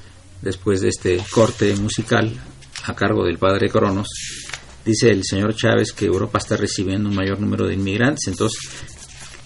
[0.43, 2.31] después de este corte musical
[2.83, 4.07] a cargo del padre Cronos.
[4.85, 8.59] Dice el señor Chávez que Europa está recibiendo un mayor número de inmigrantes, entonces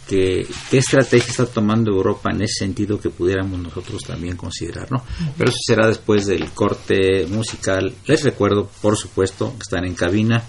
[0.10, 5.04] que, qué estrategia está tomando Europa en ese sentido que pudiéramos nosotros también considerar, ¿no?
[5.38, 7.94] Pero eso será después del corte musical.
[8.08, 10.44] Les recuerdo, por supuesto, que están en cabina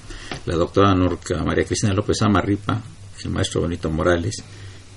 [0.47, 2.83] la doctora Norca María Cristina López Amarripa,
[3.23, 4.43] el maestro Benito Morales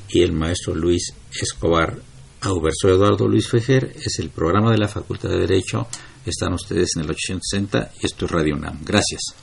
[0.09, 1.99] y el maestro Luis Escobar
[2.41, 2.71] Auber.
[2.73, 5.87] Soy Eduardo Luis Fejer, es el programa de la Facultad de Derecho.
[6.25, 8.79] Están ustedes en el 860 y esto es Radio UNAM.
[8.85, 9.42] Gracias.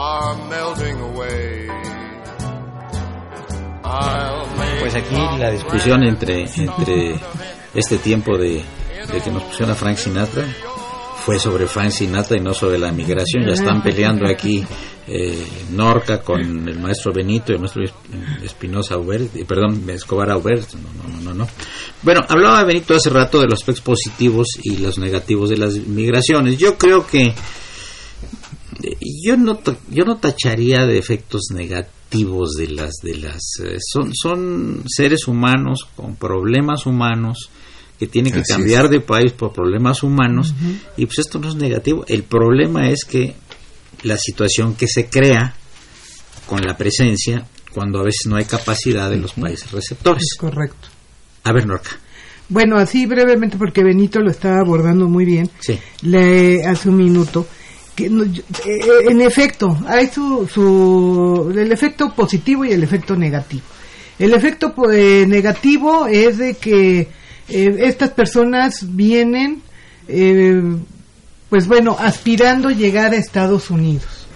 [0.00, 1.68] are melting away.
[3.84, 7.20] I'll make Pues aquí la discusión entre, entre
[7.74, 8.64] este tiempo de,
[9.12, 10.44] de que nos pusieron a Frank Sinatra
[11.24, 13.44] fue sobre Frank Sinatra y no sobre la migración.
[13.46, 14.64] Ya están peleando aquí
[15.06, 17.82] eh, Norca con el maestro Benito y el maestro
[18.42, 20.72] Espinosa Aubert, perdón, Escobar Aubert.
[20.74, 21.48] No, no, no, no.
[22.02, 26.56] Bueno, hablaba Benito hace rato de los aspectos positivos y los negativos de las migraciones.
[26.56, 27.34] Yo creo que
[29.24, 34.12] yo no ta- yo no tacharía de efectos negativos de las de las eh, son
[34.14, 37.50] son seres humanos con problemas humanos
[37.98, 38.90] que tienen que Así cambiar es.
[38.92, 40.54] de país por problemas humanos
[40.96, 43.34] y pues esto no es negativo el problema es que
[44.02, 45.54] la situación que se crea
[46.46, 50.88] con la presencia cuando a veces no hay capacidad de los países receptores Es correcto.
[51.44, 51.90] a ver Norca
[52.48, 57.46] Bueno, así brevemente, porque Benito lo estaba abordando muy bien, sí le, hace un minuto.
[58.02, 63.16] Que no- yo- eh, en efecto, hay su, su, el efecto positivo y el efecto
[63.16, 63.62] negativo.
[64.18, 67.00] El efecto eh, negativo es de que
[67.48, 69.62] eh, estas personas vienen,
[70.08, 70.62] eh,
[71.48, 74.26] pues bueno, aspirando llegar a Estados Unidos.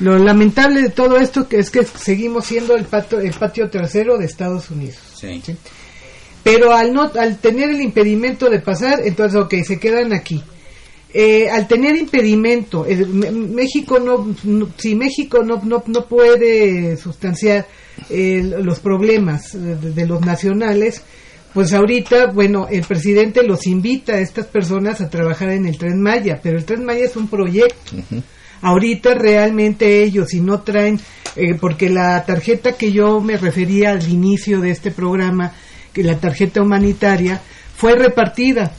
[0.00, 4.16] Lo lamentable de todo esto que es que seguimos siendo el, pato- el patio trasero
[4.18, 4.98] de Estados Unidos.
[5.14, 5.56] sí ¿sí?
[6.42, 10.42] Pero al no, al tener el impedimento de pasar, entonces, ok, se quedan aquí.
[11.12, 17.66] Eh, al tener impedimento, M- México no, no- si México no, no, no puede sustanciar
[18.08, 21.02] eh, los problemas de, de los nacionales,
[21.52, 26.00] pues ahorita, bueno, el presidente los invita a estas personas a trabajar en el Tren
[26.00, 27.96] Maya, pero el Tren Maya es un proyecto.
[28.62, 31.00] Ahorita realmente ellos, si no traen,
[31.34, 35.52] eh, porque la tarjeta que yo me refería al inicio de este programa,
[35.92, 37.40] que la tarjeta humanitaria,
[37.74, 38.72] fue repartida.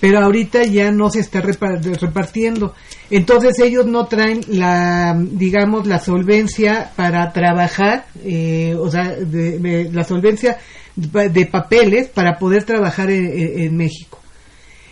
[0.00, 2.74] Pero ahorita ya no se está repartiendo.
[3.10, 10.04] Entonces ellos no traen la, digamos, la solvencia para trabajar, eh, o sea, de, la
[10.04, 10.58] solvencia
[10.94, 14.20] de papeles para poder trabajar en, México.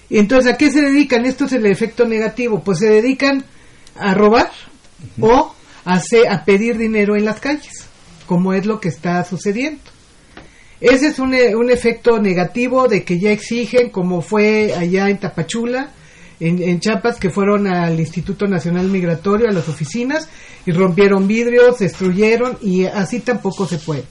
[0.08, 1.26] Entonces, ¿a qué se dedican?
[1.26, 2.62] Esto es el efecto negativo.
[2.62, 3.44] Pues se dedican
[3.96, 4.50] a robar
[5.20, 5.52] o
[5.84, 7.86] a, a pedir dinero en las calles,
[8.26, 9.95] como es lo que está sucediendo.
[10.80, 15.18] Ese es un, eh, un, efecto negativo de que ya exigen, como fue allá en
[15.18, 15.90] Tapachula,
[16.38, 20.28] en, en, Chiapas, que fueron al Instituto Nacional Migratorio, a las oficinas,
[20.66, 24.04] y rompieron vidrios, destruyeron, y así tampoco se puede.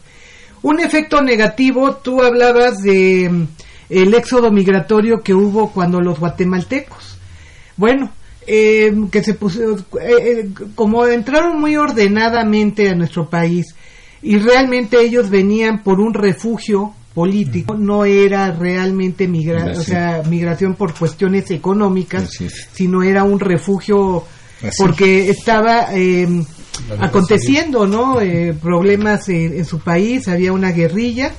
[0.63, 3.47] Un efecto negativo, tú hablabas de mm,
[3.89, 7.19] el éxodo migratorio que hubo cuando los guatemaltecos.
[7.77, 8.11] Bueno,
[8.47, 13.75] eh, que se puso, eh, como entraron muy ordenadamente a nuestro país,
[14.25, 20.73] y realmente ellos venían por un refugio político, no era realmente migra o sea, migración
[20.73, 22.31] por cuestiones económicas,
[22.73, 24.25] sino era un refugio
[24.79, 26.43] porque estaba em,
[26.99, 28.19] aconteciendo, ¿no?
[28.19, 31.31] Eh, problemas en, su país, había una guerrilla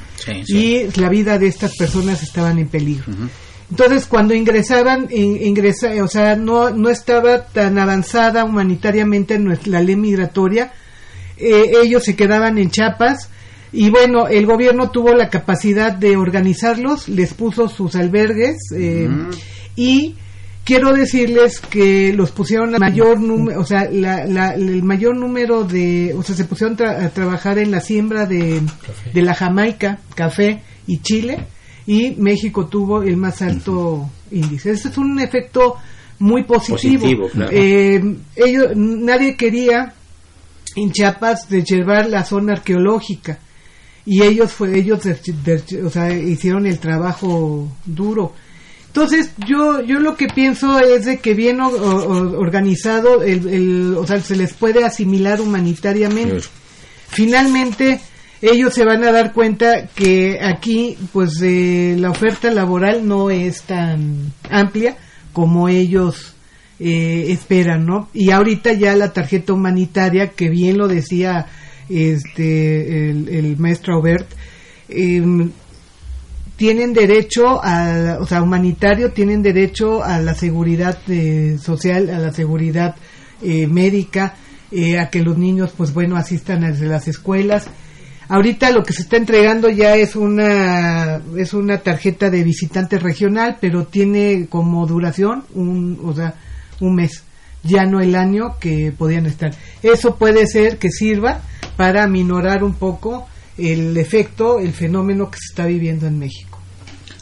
[0.46, 3.12] y la vida de estas personas estaban en peligro.
[3.68, 10.72] Entonces, cuando ingresaban, ingresa, o sea, no, no estaba tan avanzada humanitariamente la ley migratoria,
[11.38, 13.30] eh, ellos se quedaban en Chiapas
[13.72, 19.08] y bueno, el gobierno tuvo la capacidad de organizarlos, les puso sus albergues eh,
[19.74, 20.14] y
[20.64, 26.22] quiero decirles que los pusieron a mayor número, o sea, el mayor número de, o
[26.22, 28.62] sea, se pusieron a trabajar en la siembra de,
[29.12, 31.46] de, la Jamaica, café y Chile
[31.86, 34.70] y México tuvo el más alto índice.
[34.70, 35.76] Ese es un efecto
[36.18, 37.28] muy positivo.
[37.50, 38.02] Eh,
[38.34, 39.94] ellos, nadie quería
[40.76, 43.38] en Chiapas de llevar la zona arqueológica.
[44.04, 45.00] Y ellos fue ellos
[45.84, 48.34] o sea, hicieron el trabajo duro.
[48.86, 54.36] Entonces yo yo lo que pienso es de que bien organizado el, o sea se
[54.36, 56.44] les puede asimilar humanitariamente.
[57.08, 58.00] Finalmente
[58.40, 63.62] ellos se van a dar cuenta que aquí pues eh, la oferta laboral no es
[63.62, 64.96] tan amplia
[65.32, 66.35] como ellos
[66.78, 68.08] eh, esperan, ¿no?
[68.12, 71.46] Y ahorita ya la tarjeta humanitaria, que bien lo decía
[71.88, 74.26] este el, maestro Aubert,
[74.88, 75.50] em,
[76.56, 82.32] tienen derecho a, o sea, humanitario, tienen derecho a la seguridad eh, social, a la
[82.32, 82.96] seguridad
[83.42, 84.34] eh, médica,
[84.72, 87.68] eh, a que los niños, pues bueno, asistan a las escuelas.
[88.28, 93.58] Ahorita lo que se está entregando ya es una es una tarjeta de visitante regional,
[93.60, 96.34] pero tiene como duración un, o sea,
[96.80, 97.24] un mes,
[97.62, 99.52] ya no el año que podían estar.
[99.82, 101.40] Eso puede ser que sirva
[101.76, 103.26] para minorar un poco
[103.58, 106.56] el efecto, el fenómeno que se está viviendo en México.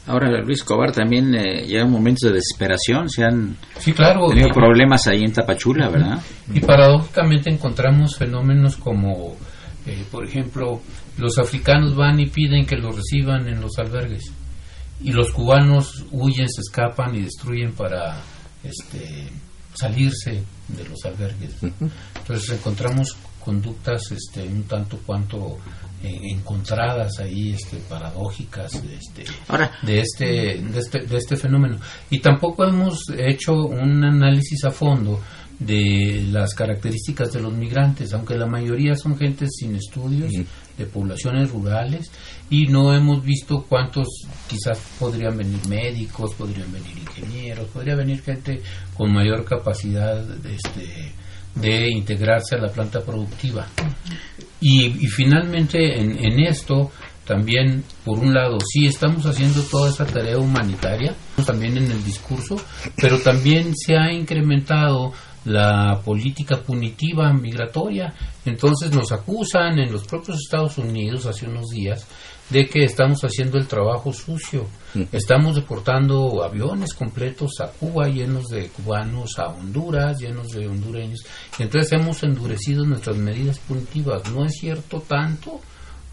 [0.06, 5.06] Ahora, Luis Cobar, también eh, llegan momentos de desesperación, se han sí, claro, tenido problemas
[5.06, 6.20] ahí en Tapachula, ¿verdad?
[6.52, 9.34] Y paradójicamente encontramos fenómenos como,
[9.86, 10.82] eh, por ejemplo,
[11.16, 14.30] los africanos van y piden que los reciban en los albergues
[15.02, 18.20] y los cubanos huyen, se escapan y destruyen para
[18.62, 19.28] este,
[19.74, 21.52] salirse de los albergues.
[21.62, 25.58] Entonces encontramos conductas este, un tanto cuanto
[26.02, 29.24] eh, encontradas ahí, este, paradójicas este,
[29.82, 30.24] de, este,
[30.62, 31.78] de, este, de este fenómeno.
[32.10, 35.20] Y tampoco hemos hecho un análisis a fondo
[35.58, 40.32] de las características de los migrantes, aunque la mayoría son gente sin estudios,
[40.76, 42.10] de poblaciones rurales,
[42.50, 44.08] y no hemos visto cuántos
[44.48, 48.62] quizás podrían venir médicos, podrían venir ingenieros, podría venir gente
[48.96, 51.12] con mayor capacidad de, este,
[51.55, 53.66] de integrarse a la planta productiva.
[54.61, 56.90] Y, finalmente en, en esto
[57.27, 61.14] también, por un lado, sí estamos haciendo toda esa tarea humanitaria,
[61.47, 62.57] también en el discurso,
[63.01, 65.12] pero también se ha incrementado
[65.45, 68.14] la política punitiva migratoria.
[68.45, 72.07] Entonces nos acusan en los propios Estados Unidos hace unos días
[72.51, 74.66] de que estamos haciendo el trabajo sucio.
[75.11, 81.24] Estamos deportando aviones completos a Cuba llenos de cubanos, a Honduras llenos de hondureños.
[81.59, 84.30] entonces hemos endurecido nuestras medidas punitivas.
[84.30, 85.61] No es cierto tanto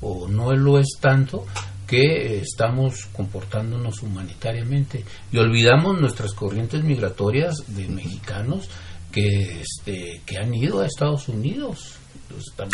[0.02, 1.46] o no lo es tanto
[1.86, 8.70] que estamos comportándonos humanitariamente y olvidamos nuestras corrientes migratorias de mexicanos
[9.12, 11.98] que, este, que han ido a Estados Unidos.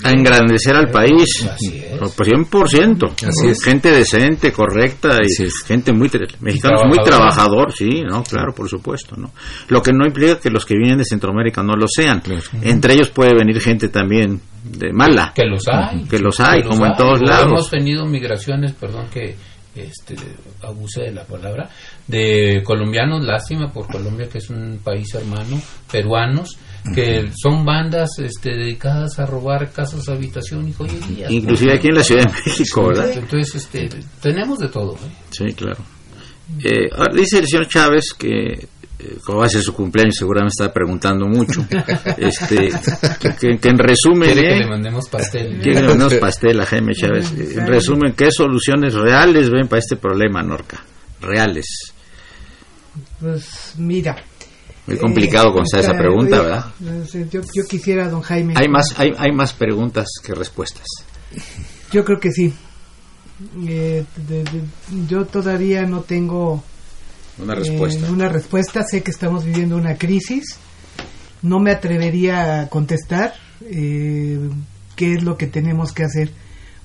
[0.04, 1.48] A engrandecer al país,
[2.16, 3.12] por 100%.
[3.28, 3.64] Así es.
[3.64, 9.32] Gente decente, correcta y gente muy mexicanos muy trabajador, sí, no, claro, por supuesto, ¿no?
[9.70, 12.22] Lo que no implica que los que vienen de Centroamérica no lo sean.
[12.62, 15.32] Entre ellos puede venir gente también de mala.
[15.34, 16.04] Que los hay.
[16.06, 17.48] Que los hay, como en todos lados.
[17.48, 19.36] Hemos tenido migraciones, perdón, que
[19.84, 20.16] este,
[20.62, 21.70] abuse de la palabra,
[22.08, 25.62] de colombianos, lástima por Colombia, que es un país hermano,
[25.92, 26.58] peruanos,
[26.94, 31.32] que son bandas este, dedicadas a robar casas, habitación y joyerías.
[31.32, 33.12] Inclusive aquí en la Ciudad de México, ¿verdad?
[33.12, 33.90] Entonces, este,
[34.22, 34.94] tenemos de todo.
[34.94, 35.12] ¿eh?
[35.32, 35.84] Sí, claro.
[36.64, 38.68] Eh, dice el señor Chávez que
[39.00, 41.66] eh, como va a ser su cumpleaños, seguramente está preguntando mucho.
[42.18, 42.70] este,
[43.40, 44.60] que, que en resumen, Quiere que ¿eh?
[44.60, 45.60] le mandemos pastel.
[45.62, 47.32] Quiere que le mandemos pastel a Jaime Chávez.
[47.32, 50.84] En resumen, ¿qué soluciones reales ven para este problema, Norca?
[51.22, 51.66] Reales.
[53.20, 54.16] Pues mira.
[54.88, 56.66] Muy complicado eh, contestar esa pregunta, ¿verdad?
[57.30, 58.54] Yo, yo quisiera, don Jaime.
[58.56, 60.86] Hay más, hay, hay más preguntas que respuestas.
[61.92, 62.54] Yo creo que sí.
[63.68, 64.64] Eh, de- de-
[65.08, 66.64] yo todavía no tengo
[67.40, 68.12] Una eh, respuesta.
[68.12, 68.84] una respuesta.
[68.84, 70.58] Sé que estamos viviendo una crisis.
[71.42, 74.40] No me atrevería a contestar eh,
[74.96, 76.32] qué es lo que tenemos que hacer,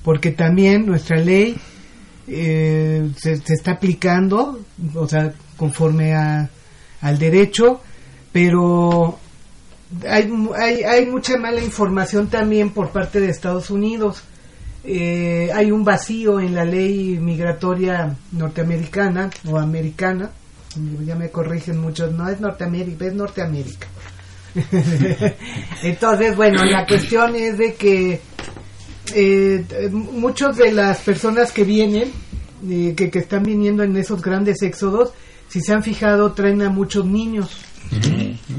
[0.03, 1.57] porque también nuestra ley
[2.27, 4.61] eh, se, está aplicando,
[4.95, 6.49] o sea, conforme a,
[7.01, 7.81] al derecho,
[8.31, 9.19] pero
[10.07, 14.23] hay, hay, hay mucha mala información también por parte de Estados Unidos.
[14.85, 20.31] Eh, hay un vacío en la ley migratoria norteamericana o americana.
[21.05, 23.87] Ya me corrigen muchos, no es Norteamérica, es Norteamérica.
[25.83, 28.21] Entonces, bueno, la cuestión es de que
[29.13, 32.11] eh, muchos de las personas que vienen,
[32.69, 35.13] eh, que, que están viniendo en esos grandes éxodos,
[35.47, 37.57] si se han fijado, traen a muchos niños.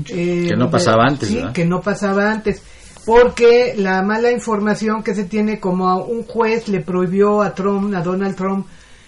[0.09, 2.63] Eh, Que no pasaba antes, sí, que no pasaba antes.
[3.07, 7.95] Porque la mala información que se tiene, como a un juez le prohibió a Trump,
[7.95, 8.67] a Donald Trump,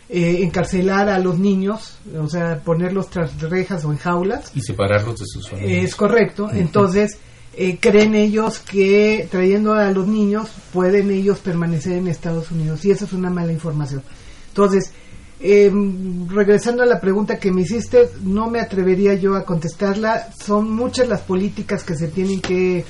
[0.09, 4.52] eh, encarcelar a los niños, o sea, ponerlos tras rejas o en jaulas.
[4.54, 5.84] Y separarlos de sus familias.
[5.84, 6.48] Es correcto.
[6.52, 7.18] Entonces,
[7.54, 12.84] eh, creen ellos que trayendo a los niños pueden ellos permanecer en Estados Unidos.
[12.84, 14.02] Y eso es una mala información.
[14.48, 14.92] Entonces,
[15.40, 15.72] eh,
[16.28, 20.28] regresando a la pregunta que me hiciste, no me atrevería yo a contestarla.
[20.38, 22.84] Son muchas las políticas que se tienen que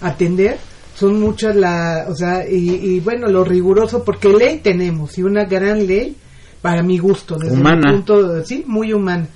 [0.00, 0.58] atender.
[0.94, 5.44] Son muchas la, o sea, y, y bueno, lo riguroso, porque ley tenemos, y una
[5.44, 6.16] gran ley,
[6.62, 7.90] para mi gusto, desde Humana.
[7.90, 9.26] mi punto, sí, muy humana,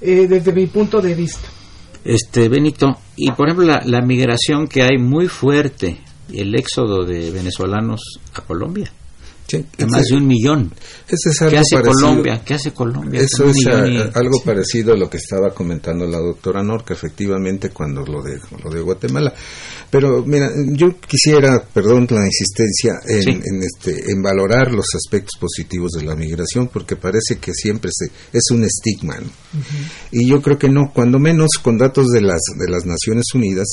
[0.00, 1.46] eh, desde mi punto de vista.
[2.04, 5.98] Este, Benito, y por ejemplo la, la migración que hay muy fuerte,
[6.32, 8.00] el éxodo de venezolanos
[8.34, 8.90] a Colombia,
[9.48, 10.70] Sí, de más de un millón.
[11.08, 11.92] es ¿Qué hace parecido.
[12.08, 12.42] Colombia?
[12.44, 13.20] ¿Qué hace Colombia?
[13.22, 17.70] Eso es y- ah, algo parecido a lo que estaba comentando la doctora Norca, efectivamente,
[17.70, 19.32] cuando lo de, lo de Guatemala.
[19.90, 23.30] Pero mira, yo quisiera, perdón la insistencia, en, Sí.
[23.30, 28.10] en este, en valorar los aspectos positivos de la migración, porque parece que siempre se,
[28.32, 29.16] es un estigma.
[29.18, 29.30] ¿no?
[30.12, 33.66] Y yo creo que no, cuando menos con datos de las, de las Naciones Unidas,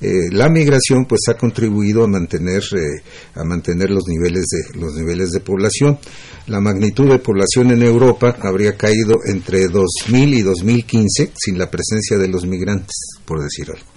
[0.00, 3.02] eh, la migración pues ha contribuido a mantener, eh,
[3.34, 5.98] a mantener los niveles de, los niveles de población.
[6.46, 12.18] La magnitud de población en Europa habría caído entre 2000 y 2015 sin la presencia
[12.18, 12.94] de los migrantes,
[13.24, 13.93] por decir algo.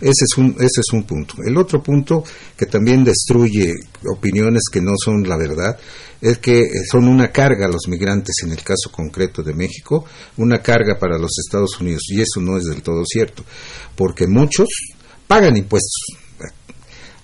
[0.00, 1.34] Ese es un ese es un punto.
[1.44, 2.24] El otro punto
[2.56, 3.74] que también destruye
[4.12, 5.78] opiniones que no son la verdad
[6.20, 10.04] es que eh, son una carga los migrantes en el caso concreto de México,
[10.36, 13.44] una carga para los Estados Unidos y eso no es del todo cierto,
[13.96, 14.68] porque muchos
[15.26, 16.20] pagan impuestos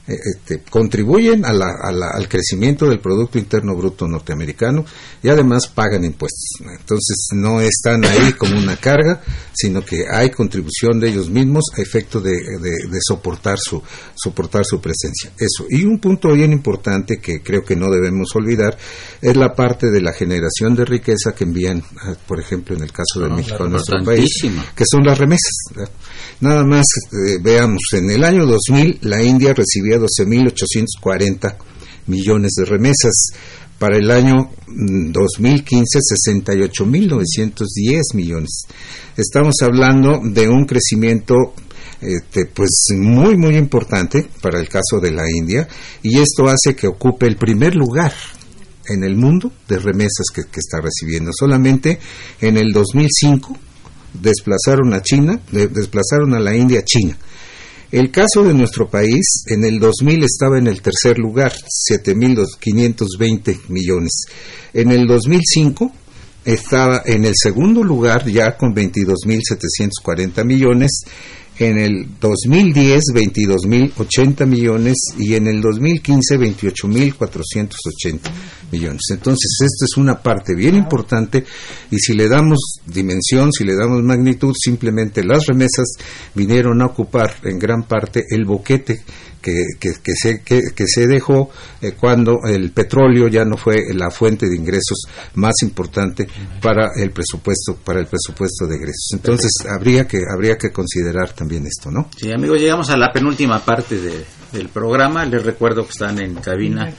[0.06, 4.84] este, contribuyen a la- a la- al crecimiento del Producto Interno Bruto norteamericano
[5.22, 6.60] y además pagan impuestos.
[6.60, 9.20] Entonces no están ahí como una carga,
[9.52, 13.82] sino que hay contribución de ellos mismos a efecto de, de- de soportar, su,
[14.14, 15.32] soportar su presencia.
[15.38, 15.66] Eso.
[15.68, 18.76] Y un punto bien importante que creo que no debemos olvidar
[19.20, 22.92] es la parte de la generación de riqueza que envían, ah, por ejemplo, en el
[22.92, 24.30] caso de Ah, México, a nuestro país,
[24.76, 25.52] que son las remesas.
[26.40, 31.56] Nada más eh, veamos, en el año 2000 la India recibía 12.840
[32.06, 33.14] millones de remesas.
[33.78, 35.98] Para el año mm, 2015,
[36.96, 38.62] 68.910 millones.
[39.16, 41.34] Estamos hablando de un crecimiento
[42.00, 45.66] este, pues muy muy importante para el caso de la India
[46.02, 48.12] y esto hace que ocupe el primer lugar
[48.88, 51.30] en el mundo de remesas que, que está recibiendo.
[51.34, 51.98] Solamente
[52.40, 53.58] en el 2005
[54.14, 57.16] desplazaron a China, de- desplazaron a la India a China.
[57.92, 61.52] El caso de nuestro país, en el 2000 estaba en el tercer lugar,
[61.88, 64.24] 7.520 millones.
[64.74, 65.92] En el 2005
[66.44, 71.02] estaba en el segundo lugar ya con 22.740 millones.
[71.58, 78.20] En el 2010, 22.080 millones y en el 2015, 28.480.
[78.70, 79.00] millones.
[79.10, 81.44] Entonces, esto es una parte bien importante
[81.90, 85.86] y si le damos dimensión, si le damos magnitud, simplemente las remesas
[86.34, 89.02] vinieron a ocupar en gran parte el boquete
[89.46, 93.76] que, que, que se, que, que se dejó eh, cuando el petróleo ya no fue
[93.94, 96.26] la fuente de ingresos más importante
[96.60, 99.10] para el presupuesto para el presupuesto de egresos.
[99.12, 102.10] Entonces habría que habría que considerar también esto, ¿no?
[102.16, 105.24] Sí, amigos, llegamos a la penúltima parte de, del programa.
[105.24, 106.92] Les recuerdo que están en cabina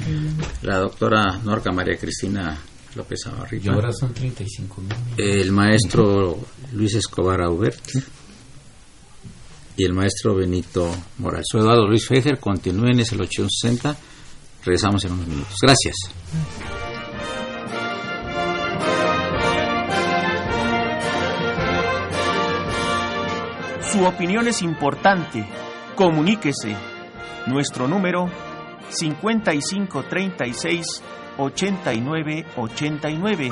[0.61, 2.57] la doctora Norca María Cristina
[2.95, 4.93] López Y Amarripa, ahora son 35 mil.
[5.17, 6.37] el maestro
[6.71, 7.77] Luis Escobar Aubert
[9.77, 11.45] y el maestro Benito Morales.
[11.49, 13.95] Soy Eduardo Luis Fejer, continúen, es el 860.
[14.65, 15.55] Regresamos en unos minutos.
[15.61, 15.95] Gracias.
[23.91, 25.47] Su opinión es importante.
[25.95, 26.75] Comuníquese.
[27.45, 28.31] Nuestro número
[28.89, 31.03] 5536
[31.37, 33.51] 8989.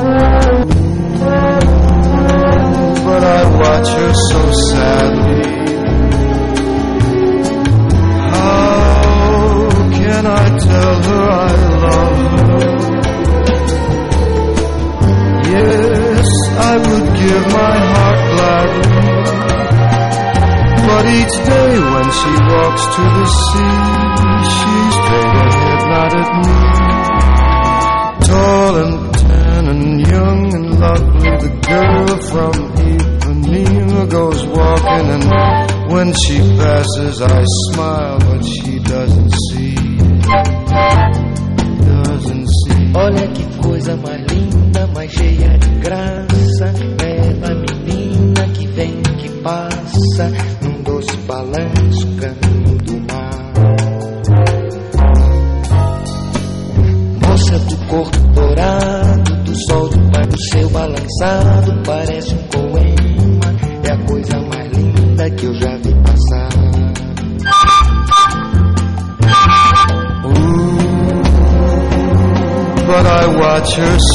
[3.33, 5.43] I watch her so sadly.
[8.33, 11.51] How can I tell her I
[11.85, 12.61] love her?
[15.55, 16.27] Yes,
[16.71, 18.99] I would give my heart gladly.
[20.87, 23.79] But each day when she walks to the sea,
[24.55, 26.59] she's straight ahead, not at me.
[28.27, 32.55] Tall and tan and young and lovely, the girl from
[33.31, 39.75] Ipanema goes walking, and when she passes, I smile, but she doesn't see.
[41.85, 42.91] Doesn't see.
[42.93, 45.60] Olha que coisa mais linda, mais cheia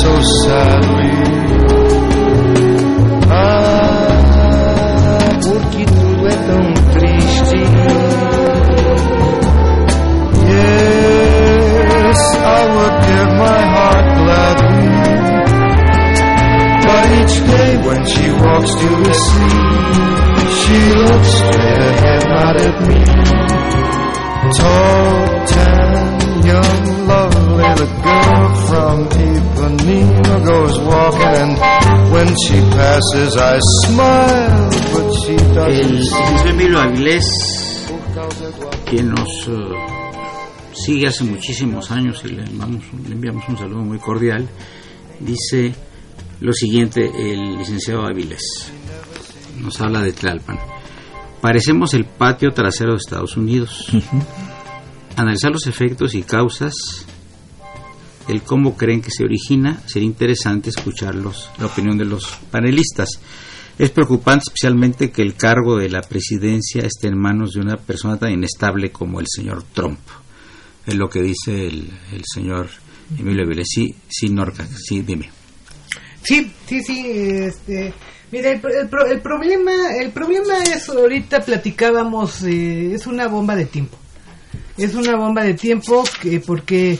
[0.06, 0.95] so sadly.
[30.76, 35.98] Goes walking, and when she passes, I smile, but she El
[38.14, 39.52] doesn't quien nos eh,
[40.74, 44.46] sigue hace muchísimos años y le enviamos, un- le enviamos un saludo muy cordial,
[45.20, 45.74] dice
[46.40, 48.70] lo siguiente el licenciado Avilés.
[49.58, 50.58] Nos habla de Tlalpan.
[51.40, 53.86] Parecemos el patio trasero de Estados Unidos.
[55.16, 56.74] Analizar los efectos y causas,
[58.28, 63.20] el cómo creen que se origina, sería interesante escucharlos, la opinión de los panelistas.
[63.78, 68.16] Es preocupante especialmente que el cargo de la presidencia esté en manos de una persona
[68.16, 69.98] tan inestable como el señor Trump.
[70.86, 72.68] Es lo que dice el, el señor
[73.18, 73.66] Emilio Vélez.
[73.68, 75.30] Sí, sí, Norca, sí, dime.
[76.22, 77.04] Sí, sí, sí.
[77.06, 77.92] Este,
[78.32, 83.66] mira, el, el el problema, el problema es ahorita platicábamos, eh, es una bomba de
[83.66, 83.98] tiempo.
[84.76, 86.98] Es una bomba de tiempo que porque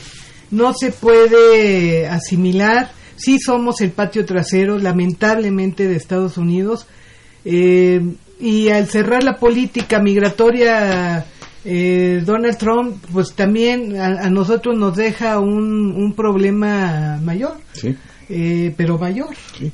[0.51, 2.91] no se puede asimilar.
[3.15, 6.87] Sí somos el patio trasero, lamentablemente, de Estados Unidos.
[7.45, 8.01] eh,
[8.39, 11.25] y al cerrar la política migratoria
[11.65, 17.95] eh, Donald Trump, pues también a, a nosotros nos deja un, un problema mayor, Sí.
[18.29, 19.29] eh, pero mayor.
[19.57, 19.71] Sí.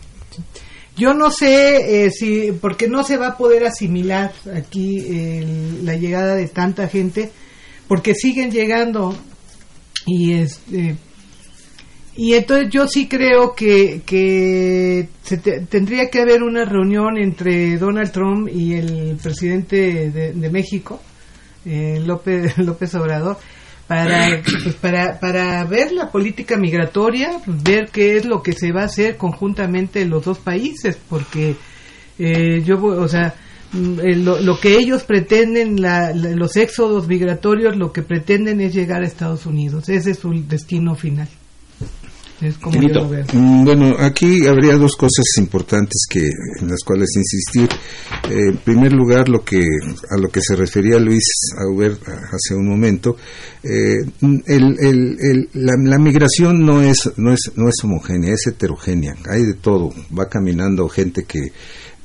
[0.95, 5.95] Yo no sé eh, si, porque no se va a poder asimilar aquí el- la
[5.95, 7.31] llegada de tanta gente,
[7.87, 9.13] porque siguen llegando
[10.05, 10.95] y este
[12.15, 17.75] y entonces yo sí creo que, que se te- tendría que haber una reunión entre
[17.77, 21.01] Donald Trump y el presidente de, México,
[21.65, 23.37] eh, López, López Obrador,
[23.87, 28.81] para, pues, para, para ver la política migratoria, ver qué es lo que se va
[28.83, 31.55] a hacer conjuntamente los dos países, porque
[32.19, 33.33] eh, yo, o sea,
[33.73, 39.03] lo, lo que ellos pretenden, la- la- los éxodos migratorios, lo que pretenden es llegar
[39.03, 39.89] a Estados Unidos.
[39.89, 41.27] Ese es su destino final.
[42.41, 43.23] Es como yo lo veo.
[43.31, 46.27] Mm, Bueno, aquí habría dos cosas importantes que
[46.59, 47.69] en las cuales insistir.
[48.29, 49.61] Eh, en primer lugar, lo que
[50.09, 51.23] a lo que se refería Luis
[51.57, 53.15] Auber hace un momento,
[53.63, 53.95] eh,
[54.47, 59.15] el- el- el- la, la migración no es no es no es homogénea, es heterogénea.
[59.29, 59.93] Hay de todo.
[60.17, 61.39] Va caminando gente que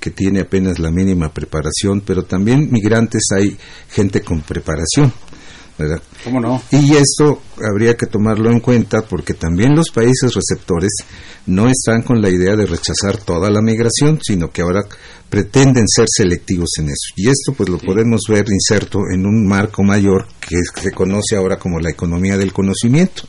[0.01, 3.57] que tiene apenas la mínima preparación, pero también migrantes hay
[3.91, 5.13] gente con preparación.
[5.79, 6.03] ¿verdad?
[6.25, 6.61] ¿Cómo no?
[6.73, 10.91] Y esto habría que tomarlo en cuenta porque también los países receptores
[11.47, 14.85] no están con la idea de rechazar toda la migración, sino que ahora
[15.31, 17.15] pretenden ser selectivos en eso.
[17.17, 21.59] Y esto pues lo podemos ver inserto en un marco mayor que se conoce ahora
[21.59, 23.23] como la economía del conocimiento.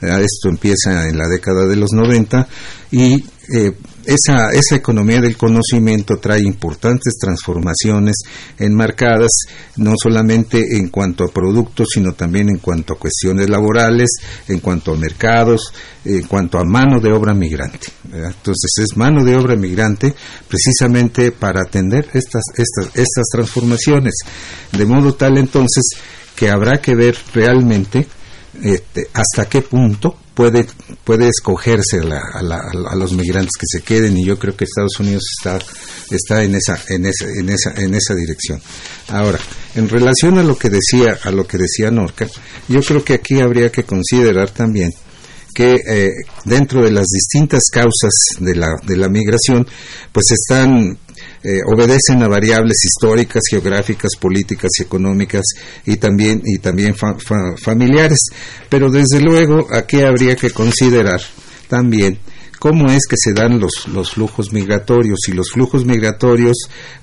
[0.00, 0.22] ¿verdad?
[0.22, 2.48] Esto empieza en la década de los 90
[2.90, 3.22] y
[3.54, 3.72] eh,
[4.04, 8.16] esa, esa economía del conocimiento trae importantes transformaciones
[8.58, 9.30] enmarcadas
[9.76, 14.10] no solamente en cuanto a productos, sino también en cuanto a cuestiones laborales,
[14.48, 15.72] en cuanto a mercados,
[16.04, 17.88] en cuanto a mano de obra migrante.
[18.12, 20.14] Entonces es mano de obra migrante
[20.48, 24.14] precisamente para atender estas, estas, estas transformaciones.
[24.72, 25.82] De modo tal entonces
[26.34, 28.06] que habrá que ver realmente
[28.62, 30.66] este, hasta qué punto puede
[31.04, 32.60] puede escogerse la- a, la-
[32.90, 35.58] a los migrantes que se queden y yo creo que Estados Unidos está
[36.10, 38.60] está en esa en esa en esa en esa dirección.
[39.08, 39.38] Ahora
[39.74, 42.26] en relación a lo que decía a lo que decía Norca
[42.68, 44.90] yo creo que aquí habría que considerar también
[45.54, 46.10] que eh,
[46.46, 48.10] dentro de las distintas causas
[48.40, 49.66] de la, de la migración,
[50.10, 50.96] pues están,
[51.44, 55.42] eh, obedecen a variables históricas, geográficas, políticas y económicas
[55.86, 58.20] y también, y también fa- fa- familiares.
[58.68, 61.20] Pero desde luego aquí habría que considerar
[61.68, 62.18] también
[62.58, 66.56] cómo es que se dan los, los flujos migratorios y los flujos migratorios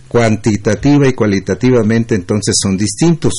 [0.08, 3.34] cuantitativa y cualitativamente entonces son distintos.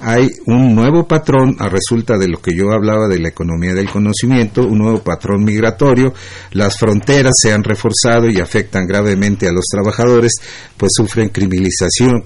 [0.00, 3.90] Hay un nuevo patrón a resulta de lo que yo hablaba de la economía del
[3.90, 6.14] conocimiento, un nuevo patrón migratorio,
[6.52, 10.34] las fronteras se han reforzado y afectan gravemente a los trabajadores,
[10.76, 12.24] pues sufren criminalización,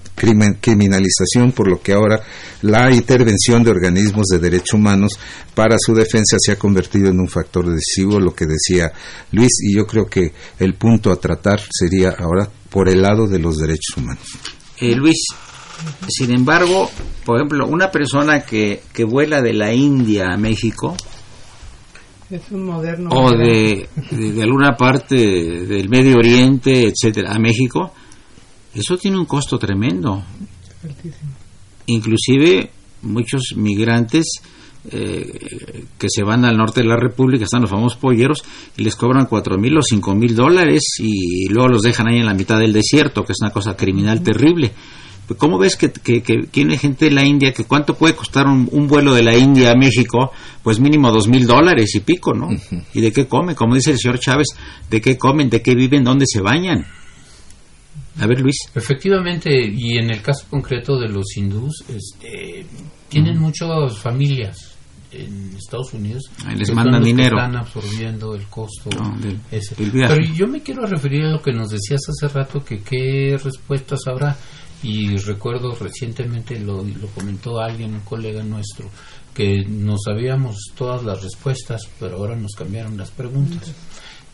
[0.60, 2.20] criminalización, por lo que ahora
[2.60, 5.18] la intervención de organismos de derechos humanos
[5.54, 8.92] para su defensa se ha convertido en un factor decisivo, lo que decía
[9.30, 13.38] Luis, y yo creo que el punto a tratar sería ahora por el lado de
[13.38, 14.26] los derechos humanos.
[14.78, 15.26] Eh, Luis,
[16.08, 16.90] sin embargo,
[17.24, 20.96] por ejemplo, una persona que, que vuela de la India a México
[22.30, 23.10] Es un moderno.
[23.10, 27.92] o de, de, de alguna parte del Medio Oriente, etcétera, a México,
[28.74, 30.22] eso tiene un costo tremendo.
[30.82, 31.32] Altísimo.
[31.86, 32.70] Inclusive
[33.02, 34.26] muchos migrantes
[34.90, 38.42] eh, que se van al norte de la República, están los famosos polleros,
[38.76, 42.26] y les cobran cuatro mil o cinco mil dólares y luego los dejan ahí en
[42.26, 44.72] la mitad del desierto, que es una cosa criminal terrible.
[45.36, 48.68] ¿Cómo ves que, que, que tiene gente de la India que cuánto puede costar un,
[48.72, 50.32] un vuelo de la India a México?
[50.62, 52.48] Pues mínimo dos mil dólares y pico, ¿no?
[52.94, 53.54] ¿Y de qué come?
[53.54, 54.48] Como dice el señor Chávez,
[54.90, 55.50] ¿de qué comen?
[55.50, 56.04] ¿De qué viven?
[56.04, 56.84] ¿Dónde se bañan?
[58.20, 58.56] A ver, Luis.
[58.74, 62.66] Efectivamente, y en el caso concreto de los hindús, este,
[63.08, 64.68] tienen muchas familias
[65.10, 66.24] en Estados Unidos.
[66.46, 67.36] Ahí les que mandan dinero.
[67.38, 68.90] Están absorbiendo el costo.
[68.98, 69.74] No, del- ese.
[69.76, 69.90] del.
[69.92, 74.00] Pero yo me quiero referir a lo que nos decías hace rato, que qué respuestas
[74.06, 74.36] habrá.
[74.82, 78.90] Y recuerdo recientemente, lo, lo comentó alguien, un colega nuestro,
[79.34, 83.72] que nos sabíamos todas las respuestas, pero ahora nos cambiaron las preguntas.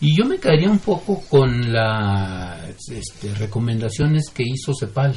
[0.00, 5.14] Y yo me quedaría un poco con las este, recomendaciones que hizo CEPAL,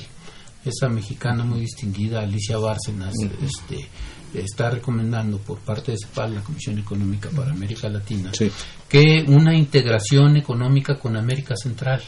[0.66, 3.88] esa mexicana muy distinguida, Alicia Bárcenas, este,
[4.34, 8.52] está recomendando por parte de CEPAL, la Comisión Económica para América Latina, Sí.
[8.88, 12.02] que una integración económica con América Central.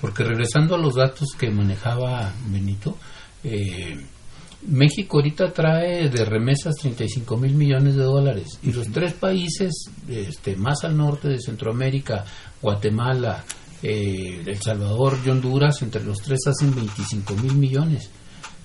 [0.00, 2.98] Porque regresando a los datos que manejaba Benito,
[3.42, 3.96] eh,
[4.66, 10.56] México ahorita trae de remesas 35 mil millones de dólares y los tres países este,
[10.56, 12.24] más al norte de Centroamérica,
[12.62, 13.44] Guatemala,
[13.82, 18.10] eh, El Salvador y Honduras, entre los tres hacen 25 mil millones.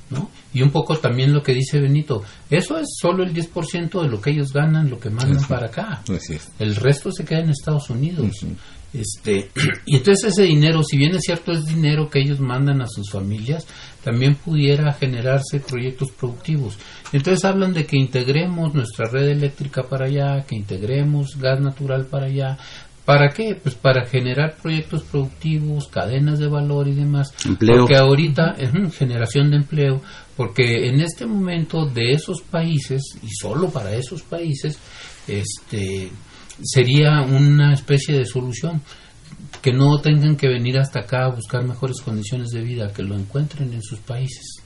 [0.09, 0.29] ¿No?
[0.53, 4.21] Y un poco también lo que dice Benito, eso es solo el 10% de lo
[4.21, 6.03] que ellos ganan, lo que mandan para acá.
[6.09, 6.51] Es.
[6.59, 8.45] El resto se queda en Estados Unidos.
[8.91, 9.51] Este,
[9.85, 13.11] y entonces ese dinero, si bien es cierto, es dinero que ellos mandan a sus
[13.11, 13.67] familias,
[14.03, 16.77] también pudiera generarse proyectos productivos.
[17.11, 22.27] Entonces hablan de que integremos nuestra red eléctrica para allá, que integremos gas natural para
[22.27, 22.57] allá.
[23.09, 23.55] ¿Para qué?
[23.55, 27.33] Pues para generar proyectos productivos, cadenas de valor y demás.
[27.43, 27.79] Empleo.
[27.79, 29.99] Porque ahorita es generación de empleo,
[30.37, 34.77] porque en este momento de esos países, y solo para esos países,
[35.27, 36.11] este
[36.61, 38.79] sería una especie de solución
[39.59, 43.15] que no tengan que venir hasta acá a buscar mejores condiciones de vida, que lo
[43.15, 44.58] encuentren en sus países.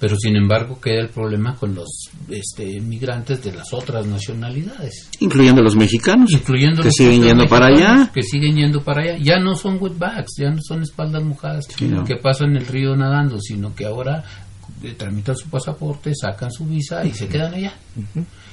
[0.00, 1.88] Pero sin embargo queda el problema con los
[2.28, 5.08] este, migrantes de las otras nacionalidades.
[5.18, 6.30] Incluyendo los mexicanos.
[6.32, 8.10] Incluyendo que los siguen yendo para allá.
[8.14, 9.18] Que siguen yendo para allá.
[9.20, 12.04] Ya no son wetbacks, ya no son espaldas mojadas Sí, no.
[12.04, 14.22] que pasan el río nadando, sino que ahora
[14.84, 17.72] eh, tramitan su pasaporte, sacan su visa y se quedan allá.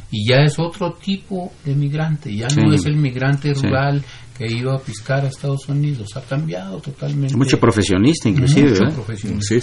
[0.10, 2.76] Y ya es otro tipo de migrante, ya no Sí.
[2.76, 3.62] es el migrante Sí.
[3.68, 4.04] rural
[4.36, 7.36] que iba a piscar a Estados Unidos, ha cambiado totalmente.
[7.38, 8.96] Mucho profesionista, inclusive, Mucho ¿verdad?
[8.96, 9.56] profesionista.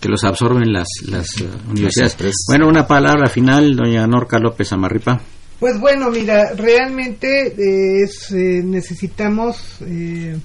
[0.00, 2.16] Que los absorben las, las eh, universidades.
[2.48, 5.20] Bueno, una palabra final, doña Norca López Amarripa.
[5.58, 10.38] Pues bueno, mira, realmente eh, es, eh, necesitamos eh,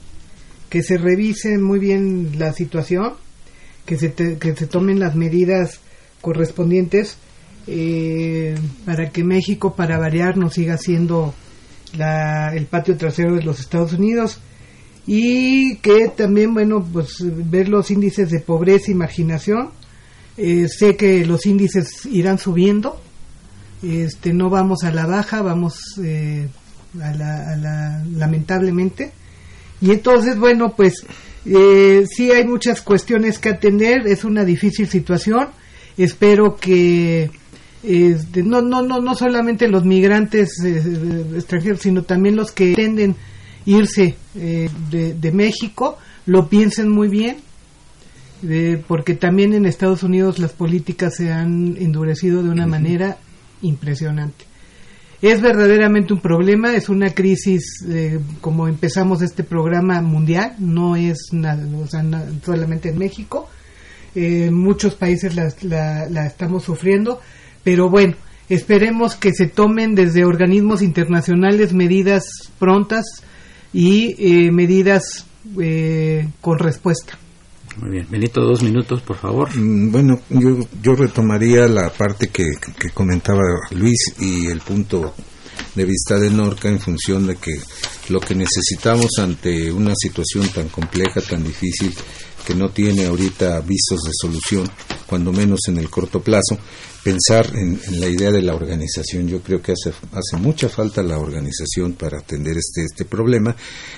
[0.70, 3.14] que se revise muy bien la situación,
[3.86, 5.80] que se, te- que se tomen las medidas
[6.20, 7.18] correspondientes
[7.68, 11.34] eh, para que México, para variar, no siga siendo
[11.98, 14.40] la, el patio trasero de los Estados Unidos
[15.08, 17.18] y que también, bueno, pues
[17.50, 19.70] ver los índices de pobreza y marginación.
[20.38, 23.00] Eh, sé que los índices irán subiendo,
[23.84, 26.48] este no vamos a la baja vamos eh,
[27.02, 29.12] a, la, a la- lamentablemente
[29.82, 31.06] y entonces bueno pues
[31.46, 35.50] eh, sí hay muchas cuestiones que atender es una difícil situación
[35.98, 37.30] espero que
[37.84, 43.16] este, no no no no solamente los migrantes eh, extranjeros sino también los que pretenden
[43.66, 47.38] irse eh, de, de México lo piensen muy bien
[48.48, 53.18] eh, porque también en Estados Unidos las políticas se han endurecido de una manera
[53.62, 54.46] impresionante.
[55.22, 61.30] Es verdaderamente un problema, es una crisis, eh, como empezamos este programa mundial, no es
[61.32, 62.04] nada, o sea,
[62.46, 63.50] solamente en México.
[64.14, 67.20] Eh, muchos países la, la- la estamos sufriendo,
[67.64, 68.16] pero bueno,
[68.50, 72.26] esperemos que se tomen desde organismos internacionales medidas
[72.60, 73.06] prontas
[73.76, 75.26] y eh, medidas
[75.62, 77.20] eh, con respuesta.
[77.78, 79.54] Muy bien, Benito, dos minutos, por favor.
[79.54, 82.46] Mm, Bueno, yo, yo retomaría la parte que,
[82.80, 85.14] que comentaba Luis y el punto
[85.76, 87.52] de vista de Norca en función de que
[88.08, 91.94] lo que necesitamos ante una situación tan compleja, tan difícil,
[92.48, 94.70] que no tiene ahorita visos de solución,
[95.06, 96.58] cuando menos en el corto plazo,
[97.06, 99.28] pensar en, en la idea de la organización.
[99.28, 103.56] Yo creo que hace, hace mucha falta la organización para atender este, este problema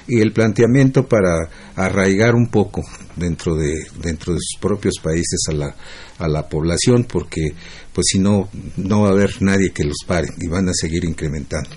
[0.09, 2.81] y el planteamiento para arraigar un poco
[3.15, 5.75] dentro de, dentro de sus propios países a la,
[6.19, 7.53] a la población, porque
[7.93, 11.03] pues si no, no va a haber nadie que los pare y van a seguir
[11.03, 11.69] incrementando.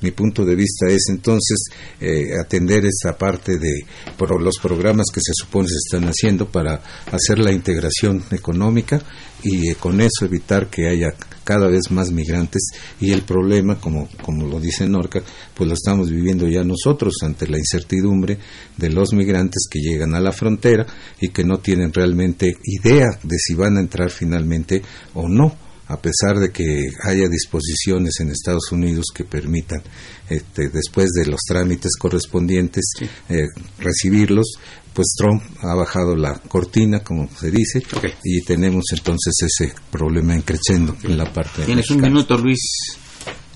[0.00, 1.66] Mi punto de vista es entonces
[2.00, 3.84] eh, atender esta parte de
[4.16, 6.82] por los programas que se supone se están haciendo para
[7.12, 9.00] hacer la integración económica
[9.42, 11.14] y eh, con eso evitar que haya
[11.44, 12.62] cada vez más migrantes
[13.00, 15.22] y el problema, como, como lo dice Norca,
[15.54, 18.38] pues lo estamos viviendo ya nosotros ante la incertidumbre
[18.76, 20.86] de los migrantes que llegan a la frontera
[21.20, 24.82] y que no tienen realmente idea de si van a entrar finalmente
[25.14, 29.82] o no a pesar de que haya disposiciones en Estados Unidos que permitan,
[30.28, 32.92] este, después de los trámites correspondientes,
[33.28, 33.46] eh,
[33.78, 34.46] recibirlos,
[34.92, 37.82] pues Trump ha bajado la cortina, como se dice,
[38.24, 42.58] y tenemos entonces ese problema increciendo en la parte Tienes un minuto, Luis.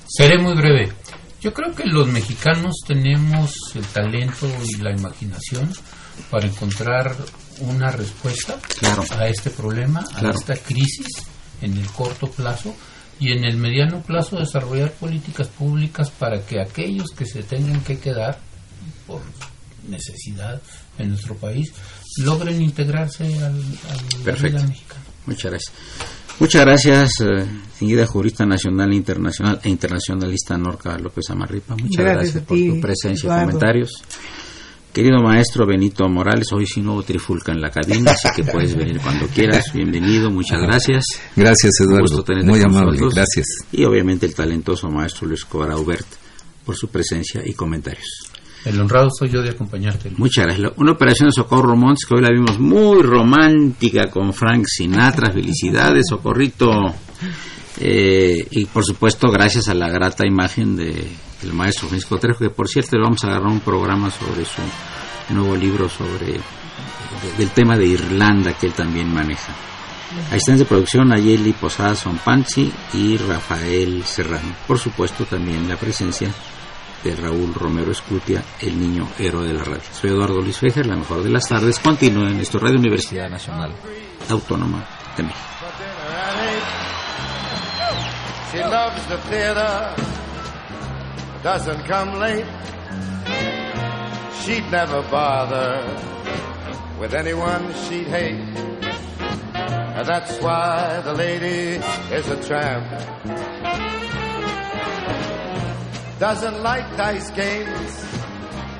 [0.09, 0.93] Seré muy breve.
[1.41, 5.71] Yo creo que los mexicanos tenemos el talento y la imaginación
[6.31, 7.17] para encontrar
[7.61, 9.05] una respuesta Claro.
[9.11, 11.07] a este problema, a esta crisis
[11.63, 12.75] en el corto plazo
[13.19, 17.99] y en el mediano plazo desarrollar políticas públicas para que aquellos que se tengan que
[17.99, 18.39] quedar
[19.07, 19.21] por
[19.89, 20.61] necesidad
[20.99, 21.73] en nuestro país
[22.19, 24.59] logren integrarse al, al la Perfecto.
[24.59, 25.03] vida mexicana.
[25.27, 25.73] Muchas gracias.
[26.39, 31.77] Muchas gracias, eh, jurista nacional, internacional e internacionalista Norca López Amarripa.
[31.77, 34.03] Muchas Gracias por ti, tu presencia y comentarios.
[34.93, 38.77] Querido maestro Benito Morales, hoy sí no hubo trifulca en la cabina, así que puedes
[38.77, 39.73] venir cuando quieras.
[39.73, 41.05] Bienvenido, muchas gracias.
[41.35, 42.03] Gracias, Un Eduardo.
[42.03, 42.91] gusto tenerte Muy amable.
[43.01, 43.15] nosotros.
[43.15, 43.47] Gracias.
[43.73, 46.07] Y obviamente el talentoso maestro Luis Cobra Hubert
[46.67, 48.05] por su presencia y comentarios.
[48.67, 50.11] El honrado soy yo de acompañarte.
[50.19, 50.73] Muchas gracias.
[50.77, 55.33] Una operación de Socorro Montes que hoy la vimos muy romántica con Frank Sinatra.
[55.33, 56.71] Felicidades, Socorrito.
[57.81, 61.09] Eh, y por supuesto, gracias a la grata imagen de,
[61.43, 64.63] del maestro Francisco Trejo, que por cierto le vamos a agarrar un programa sobre su
[65.31, 66.41] nuevo libro sobre
[67.39, 69.53] del tema de Irlanda que él también maneja.
[70.31, 74.55] Asistentes de producción Ayeli Posada Sonpanzi y Rafael Serrano.
[74.67, 76.31] Por supuesto también la presencia
[77.03, 79.83] de Raúl Romero Escutia, el niño héroe de la radio.
[79.93, 81.79] Soy Eduardo Luis Fejer, la mejor de las tardes.
[81.79, 83.73] Continúa en nuestro Radio Universidad Nacional
[84.29, 84.85] Autónoma
[85.17, 85.41] de México.
[91.43, 92.47] Doesn't come late.
[94.43, 95.83] She'd never bother
[97.01, 98.39] with anyone she'd hate.
[99.55, 101.85] And that's why the lady
[102.15, 102.87] is a tramp.
[106.21, 108.07] Doesn't like dice games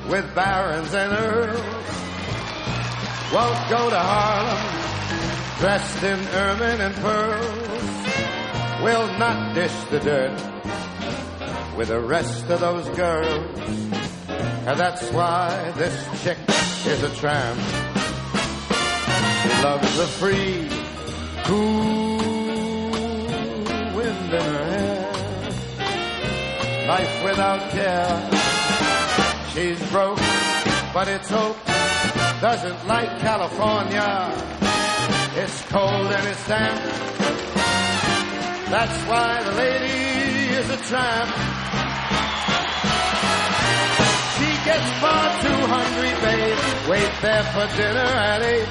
[0.09, 1.59] with barons and earls.
[3.33, 4.83] Won't go to Harlem
[5.59, 8.83] dressed in ermine and pearls.
[8.83, 10.52] Will not dish the dirt
[11.75, 13.59] with the rest of those girls.
[14.65, 16.37] And that's why this chick
[16.85, 17.59] is a tramp.
[19.41, 20.69] She loves the free,
[21.45, 22.17] cool
[23.95, 25.13] wind in her hair.
[26.87, 28.29] Life without care.
[29.53, 30.17] She's broke,
[30.93, 31.57] but it's hope.
[32.41, 34.31] Doesn't like California.
[35.35, 36.79] It's cold and it's damp.
[38.69, 41.62] That's why the lady is a tramp.
[44.73, 46.57] Gets far too hungry, babe.
[46.89, 48.69] Wait there for dinner at eight.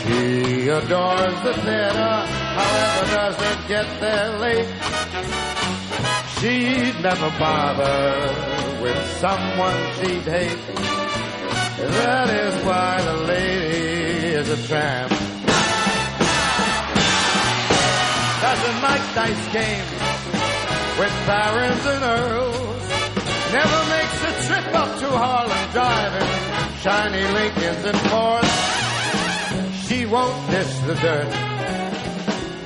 [0.00, 2.14] She adores the theater,
[2.56, 4.70] however, doesn't get there late.
[6.38, 10.58] She'd never bother with someone she'd hate.
[12.00, 15.10] That is why the lady is a tramp.
[18.40, 19.90] Doesn't like dice games
[20.98, 22.67] with barons and earls.
[23.52, 26.28] Never makes a trip up to Harlem driving
[26.80, 28.54] shiny Lincolns and Fords.
[29.86, 31.32] She won't dish the dirt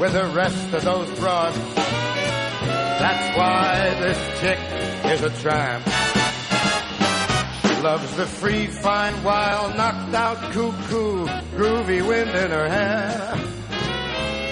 [0.00, 1.56] with the rest of those broads.
[1.76, 4.58] That's why this chick
[5.12, 5.86] is a tramp.
[7.82, 11.26] Loves the free, fine, wild, knocked out, cuckoo,
[11.56, 13.36] groovy wind in her hair.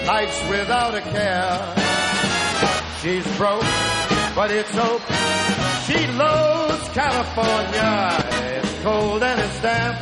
[0.05, 1.75] Nights without a care.
[3.01, 3.63] She's broke,
[4.35, 5.01] but it's hope.
[5.91, 8.23] She loathes California.
[8.63, 9.97] It's cold and it's damp.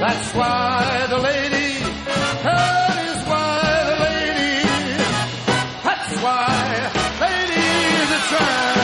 [0.00, 1.78] That's why the lady,
[2.44, 3.58] that is why
[3.90, 4.68] the lady,
[5.82, 6.92] that's why
[7.24, 7.68] lady
[8.02, 8.83] is a tramp.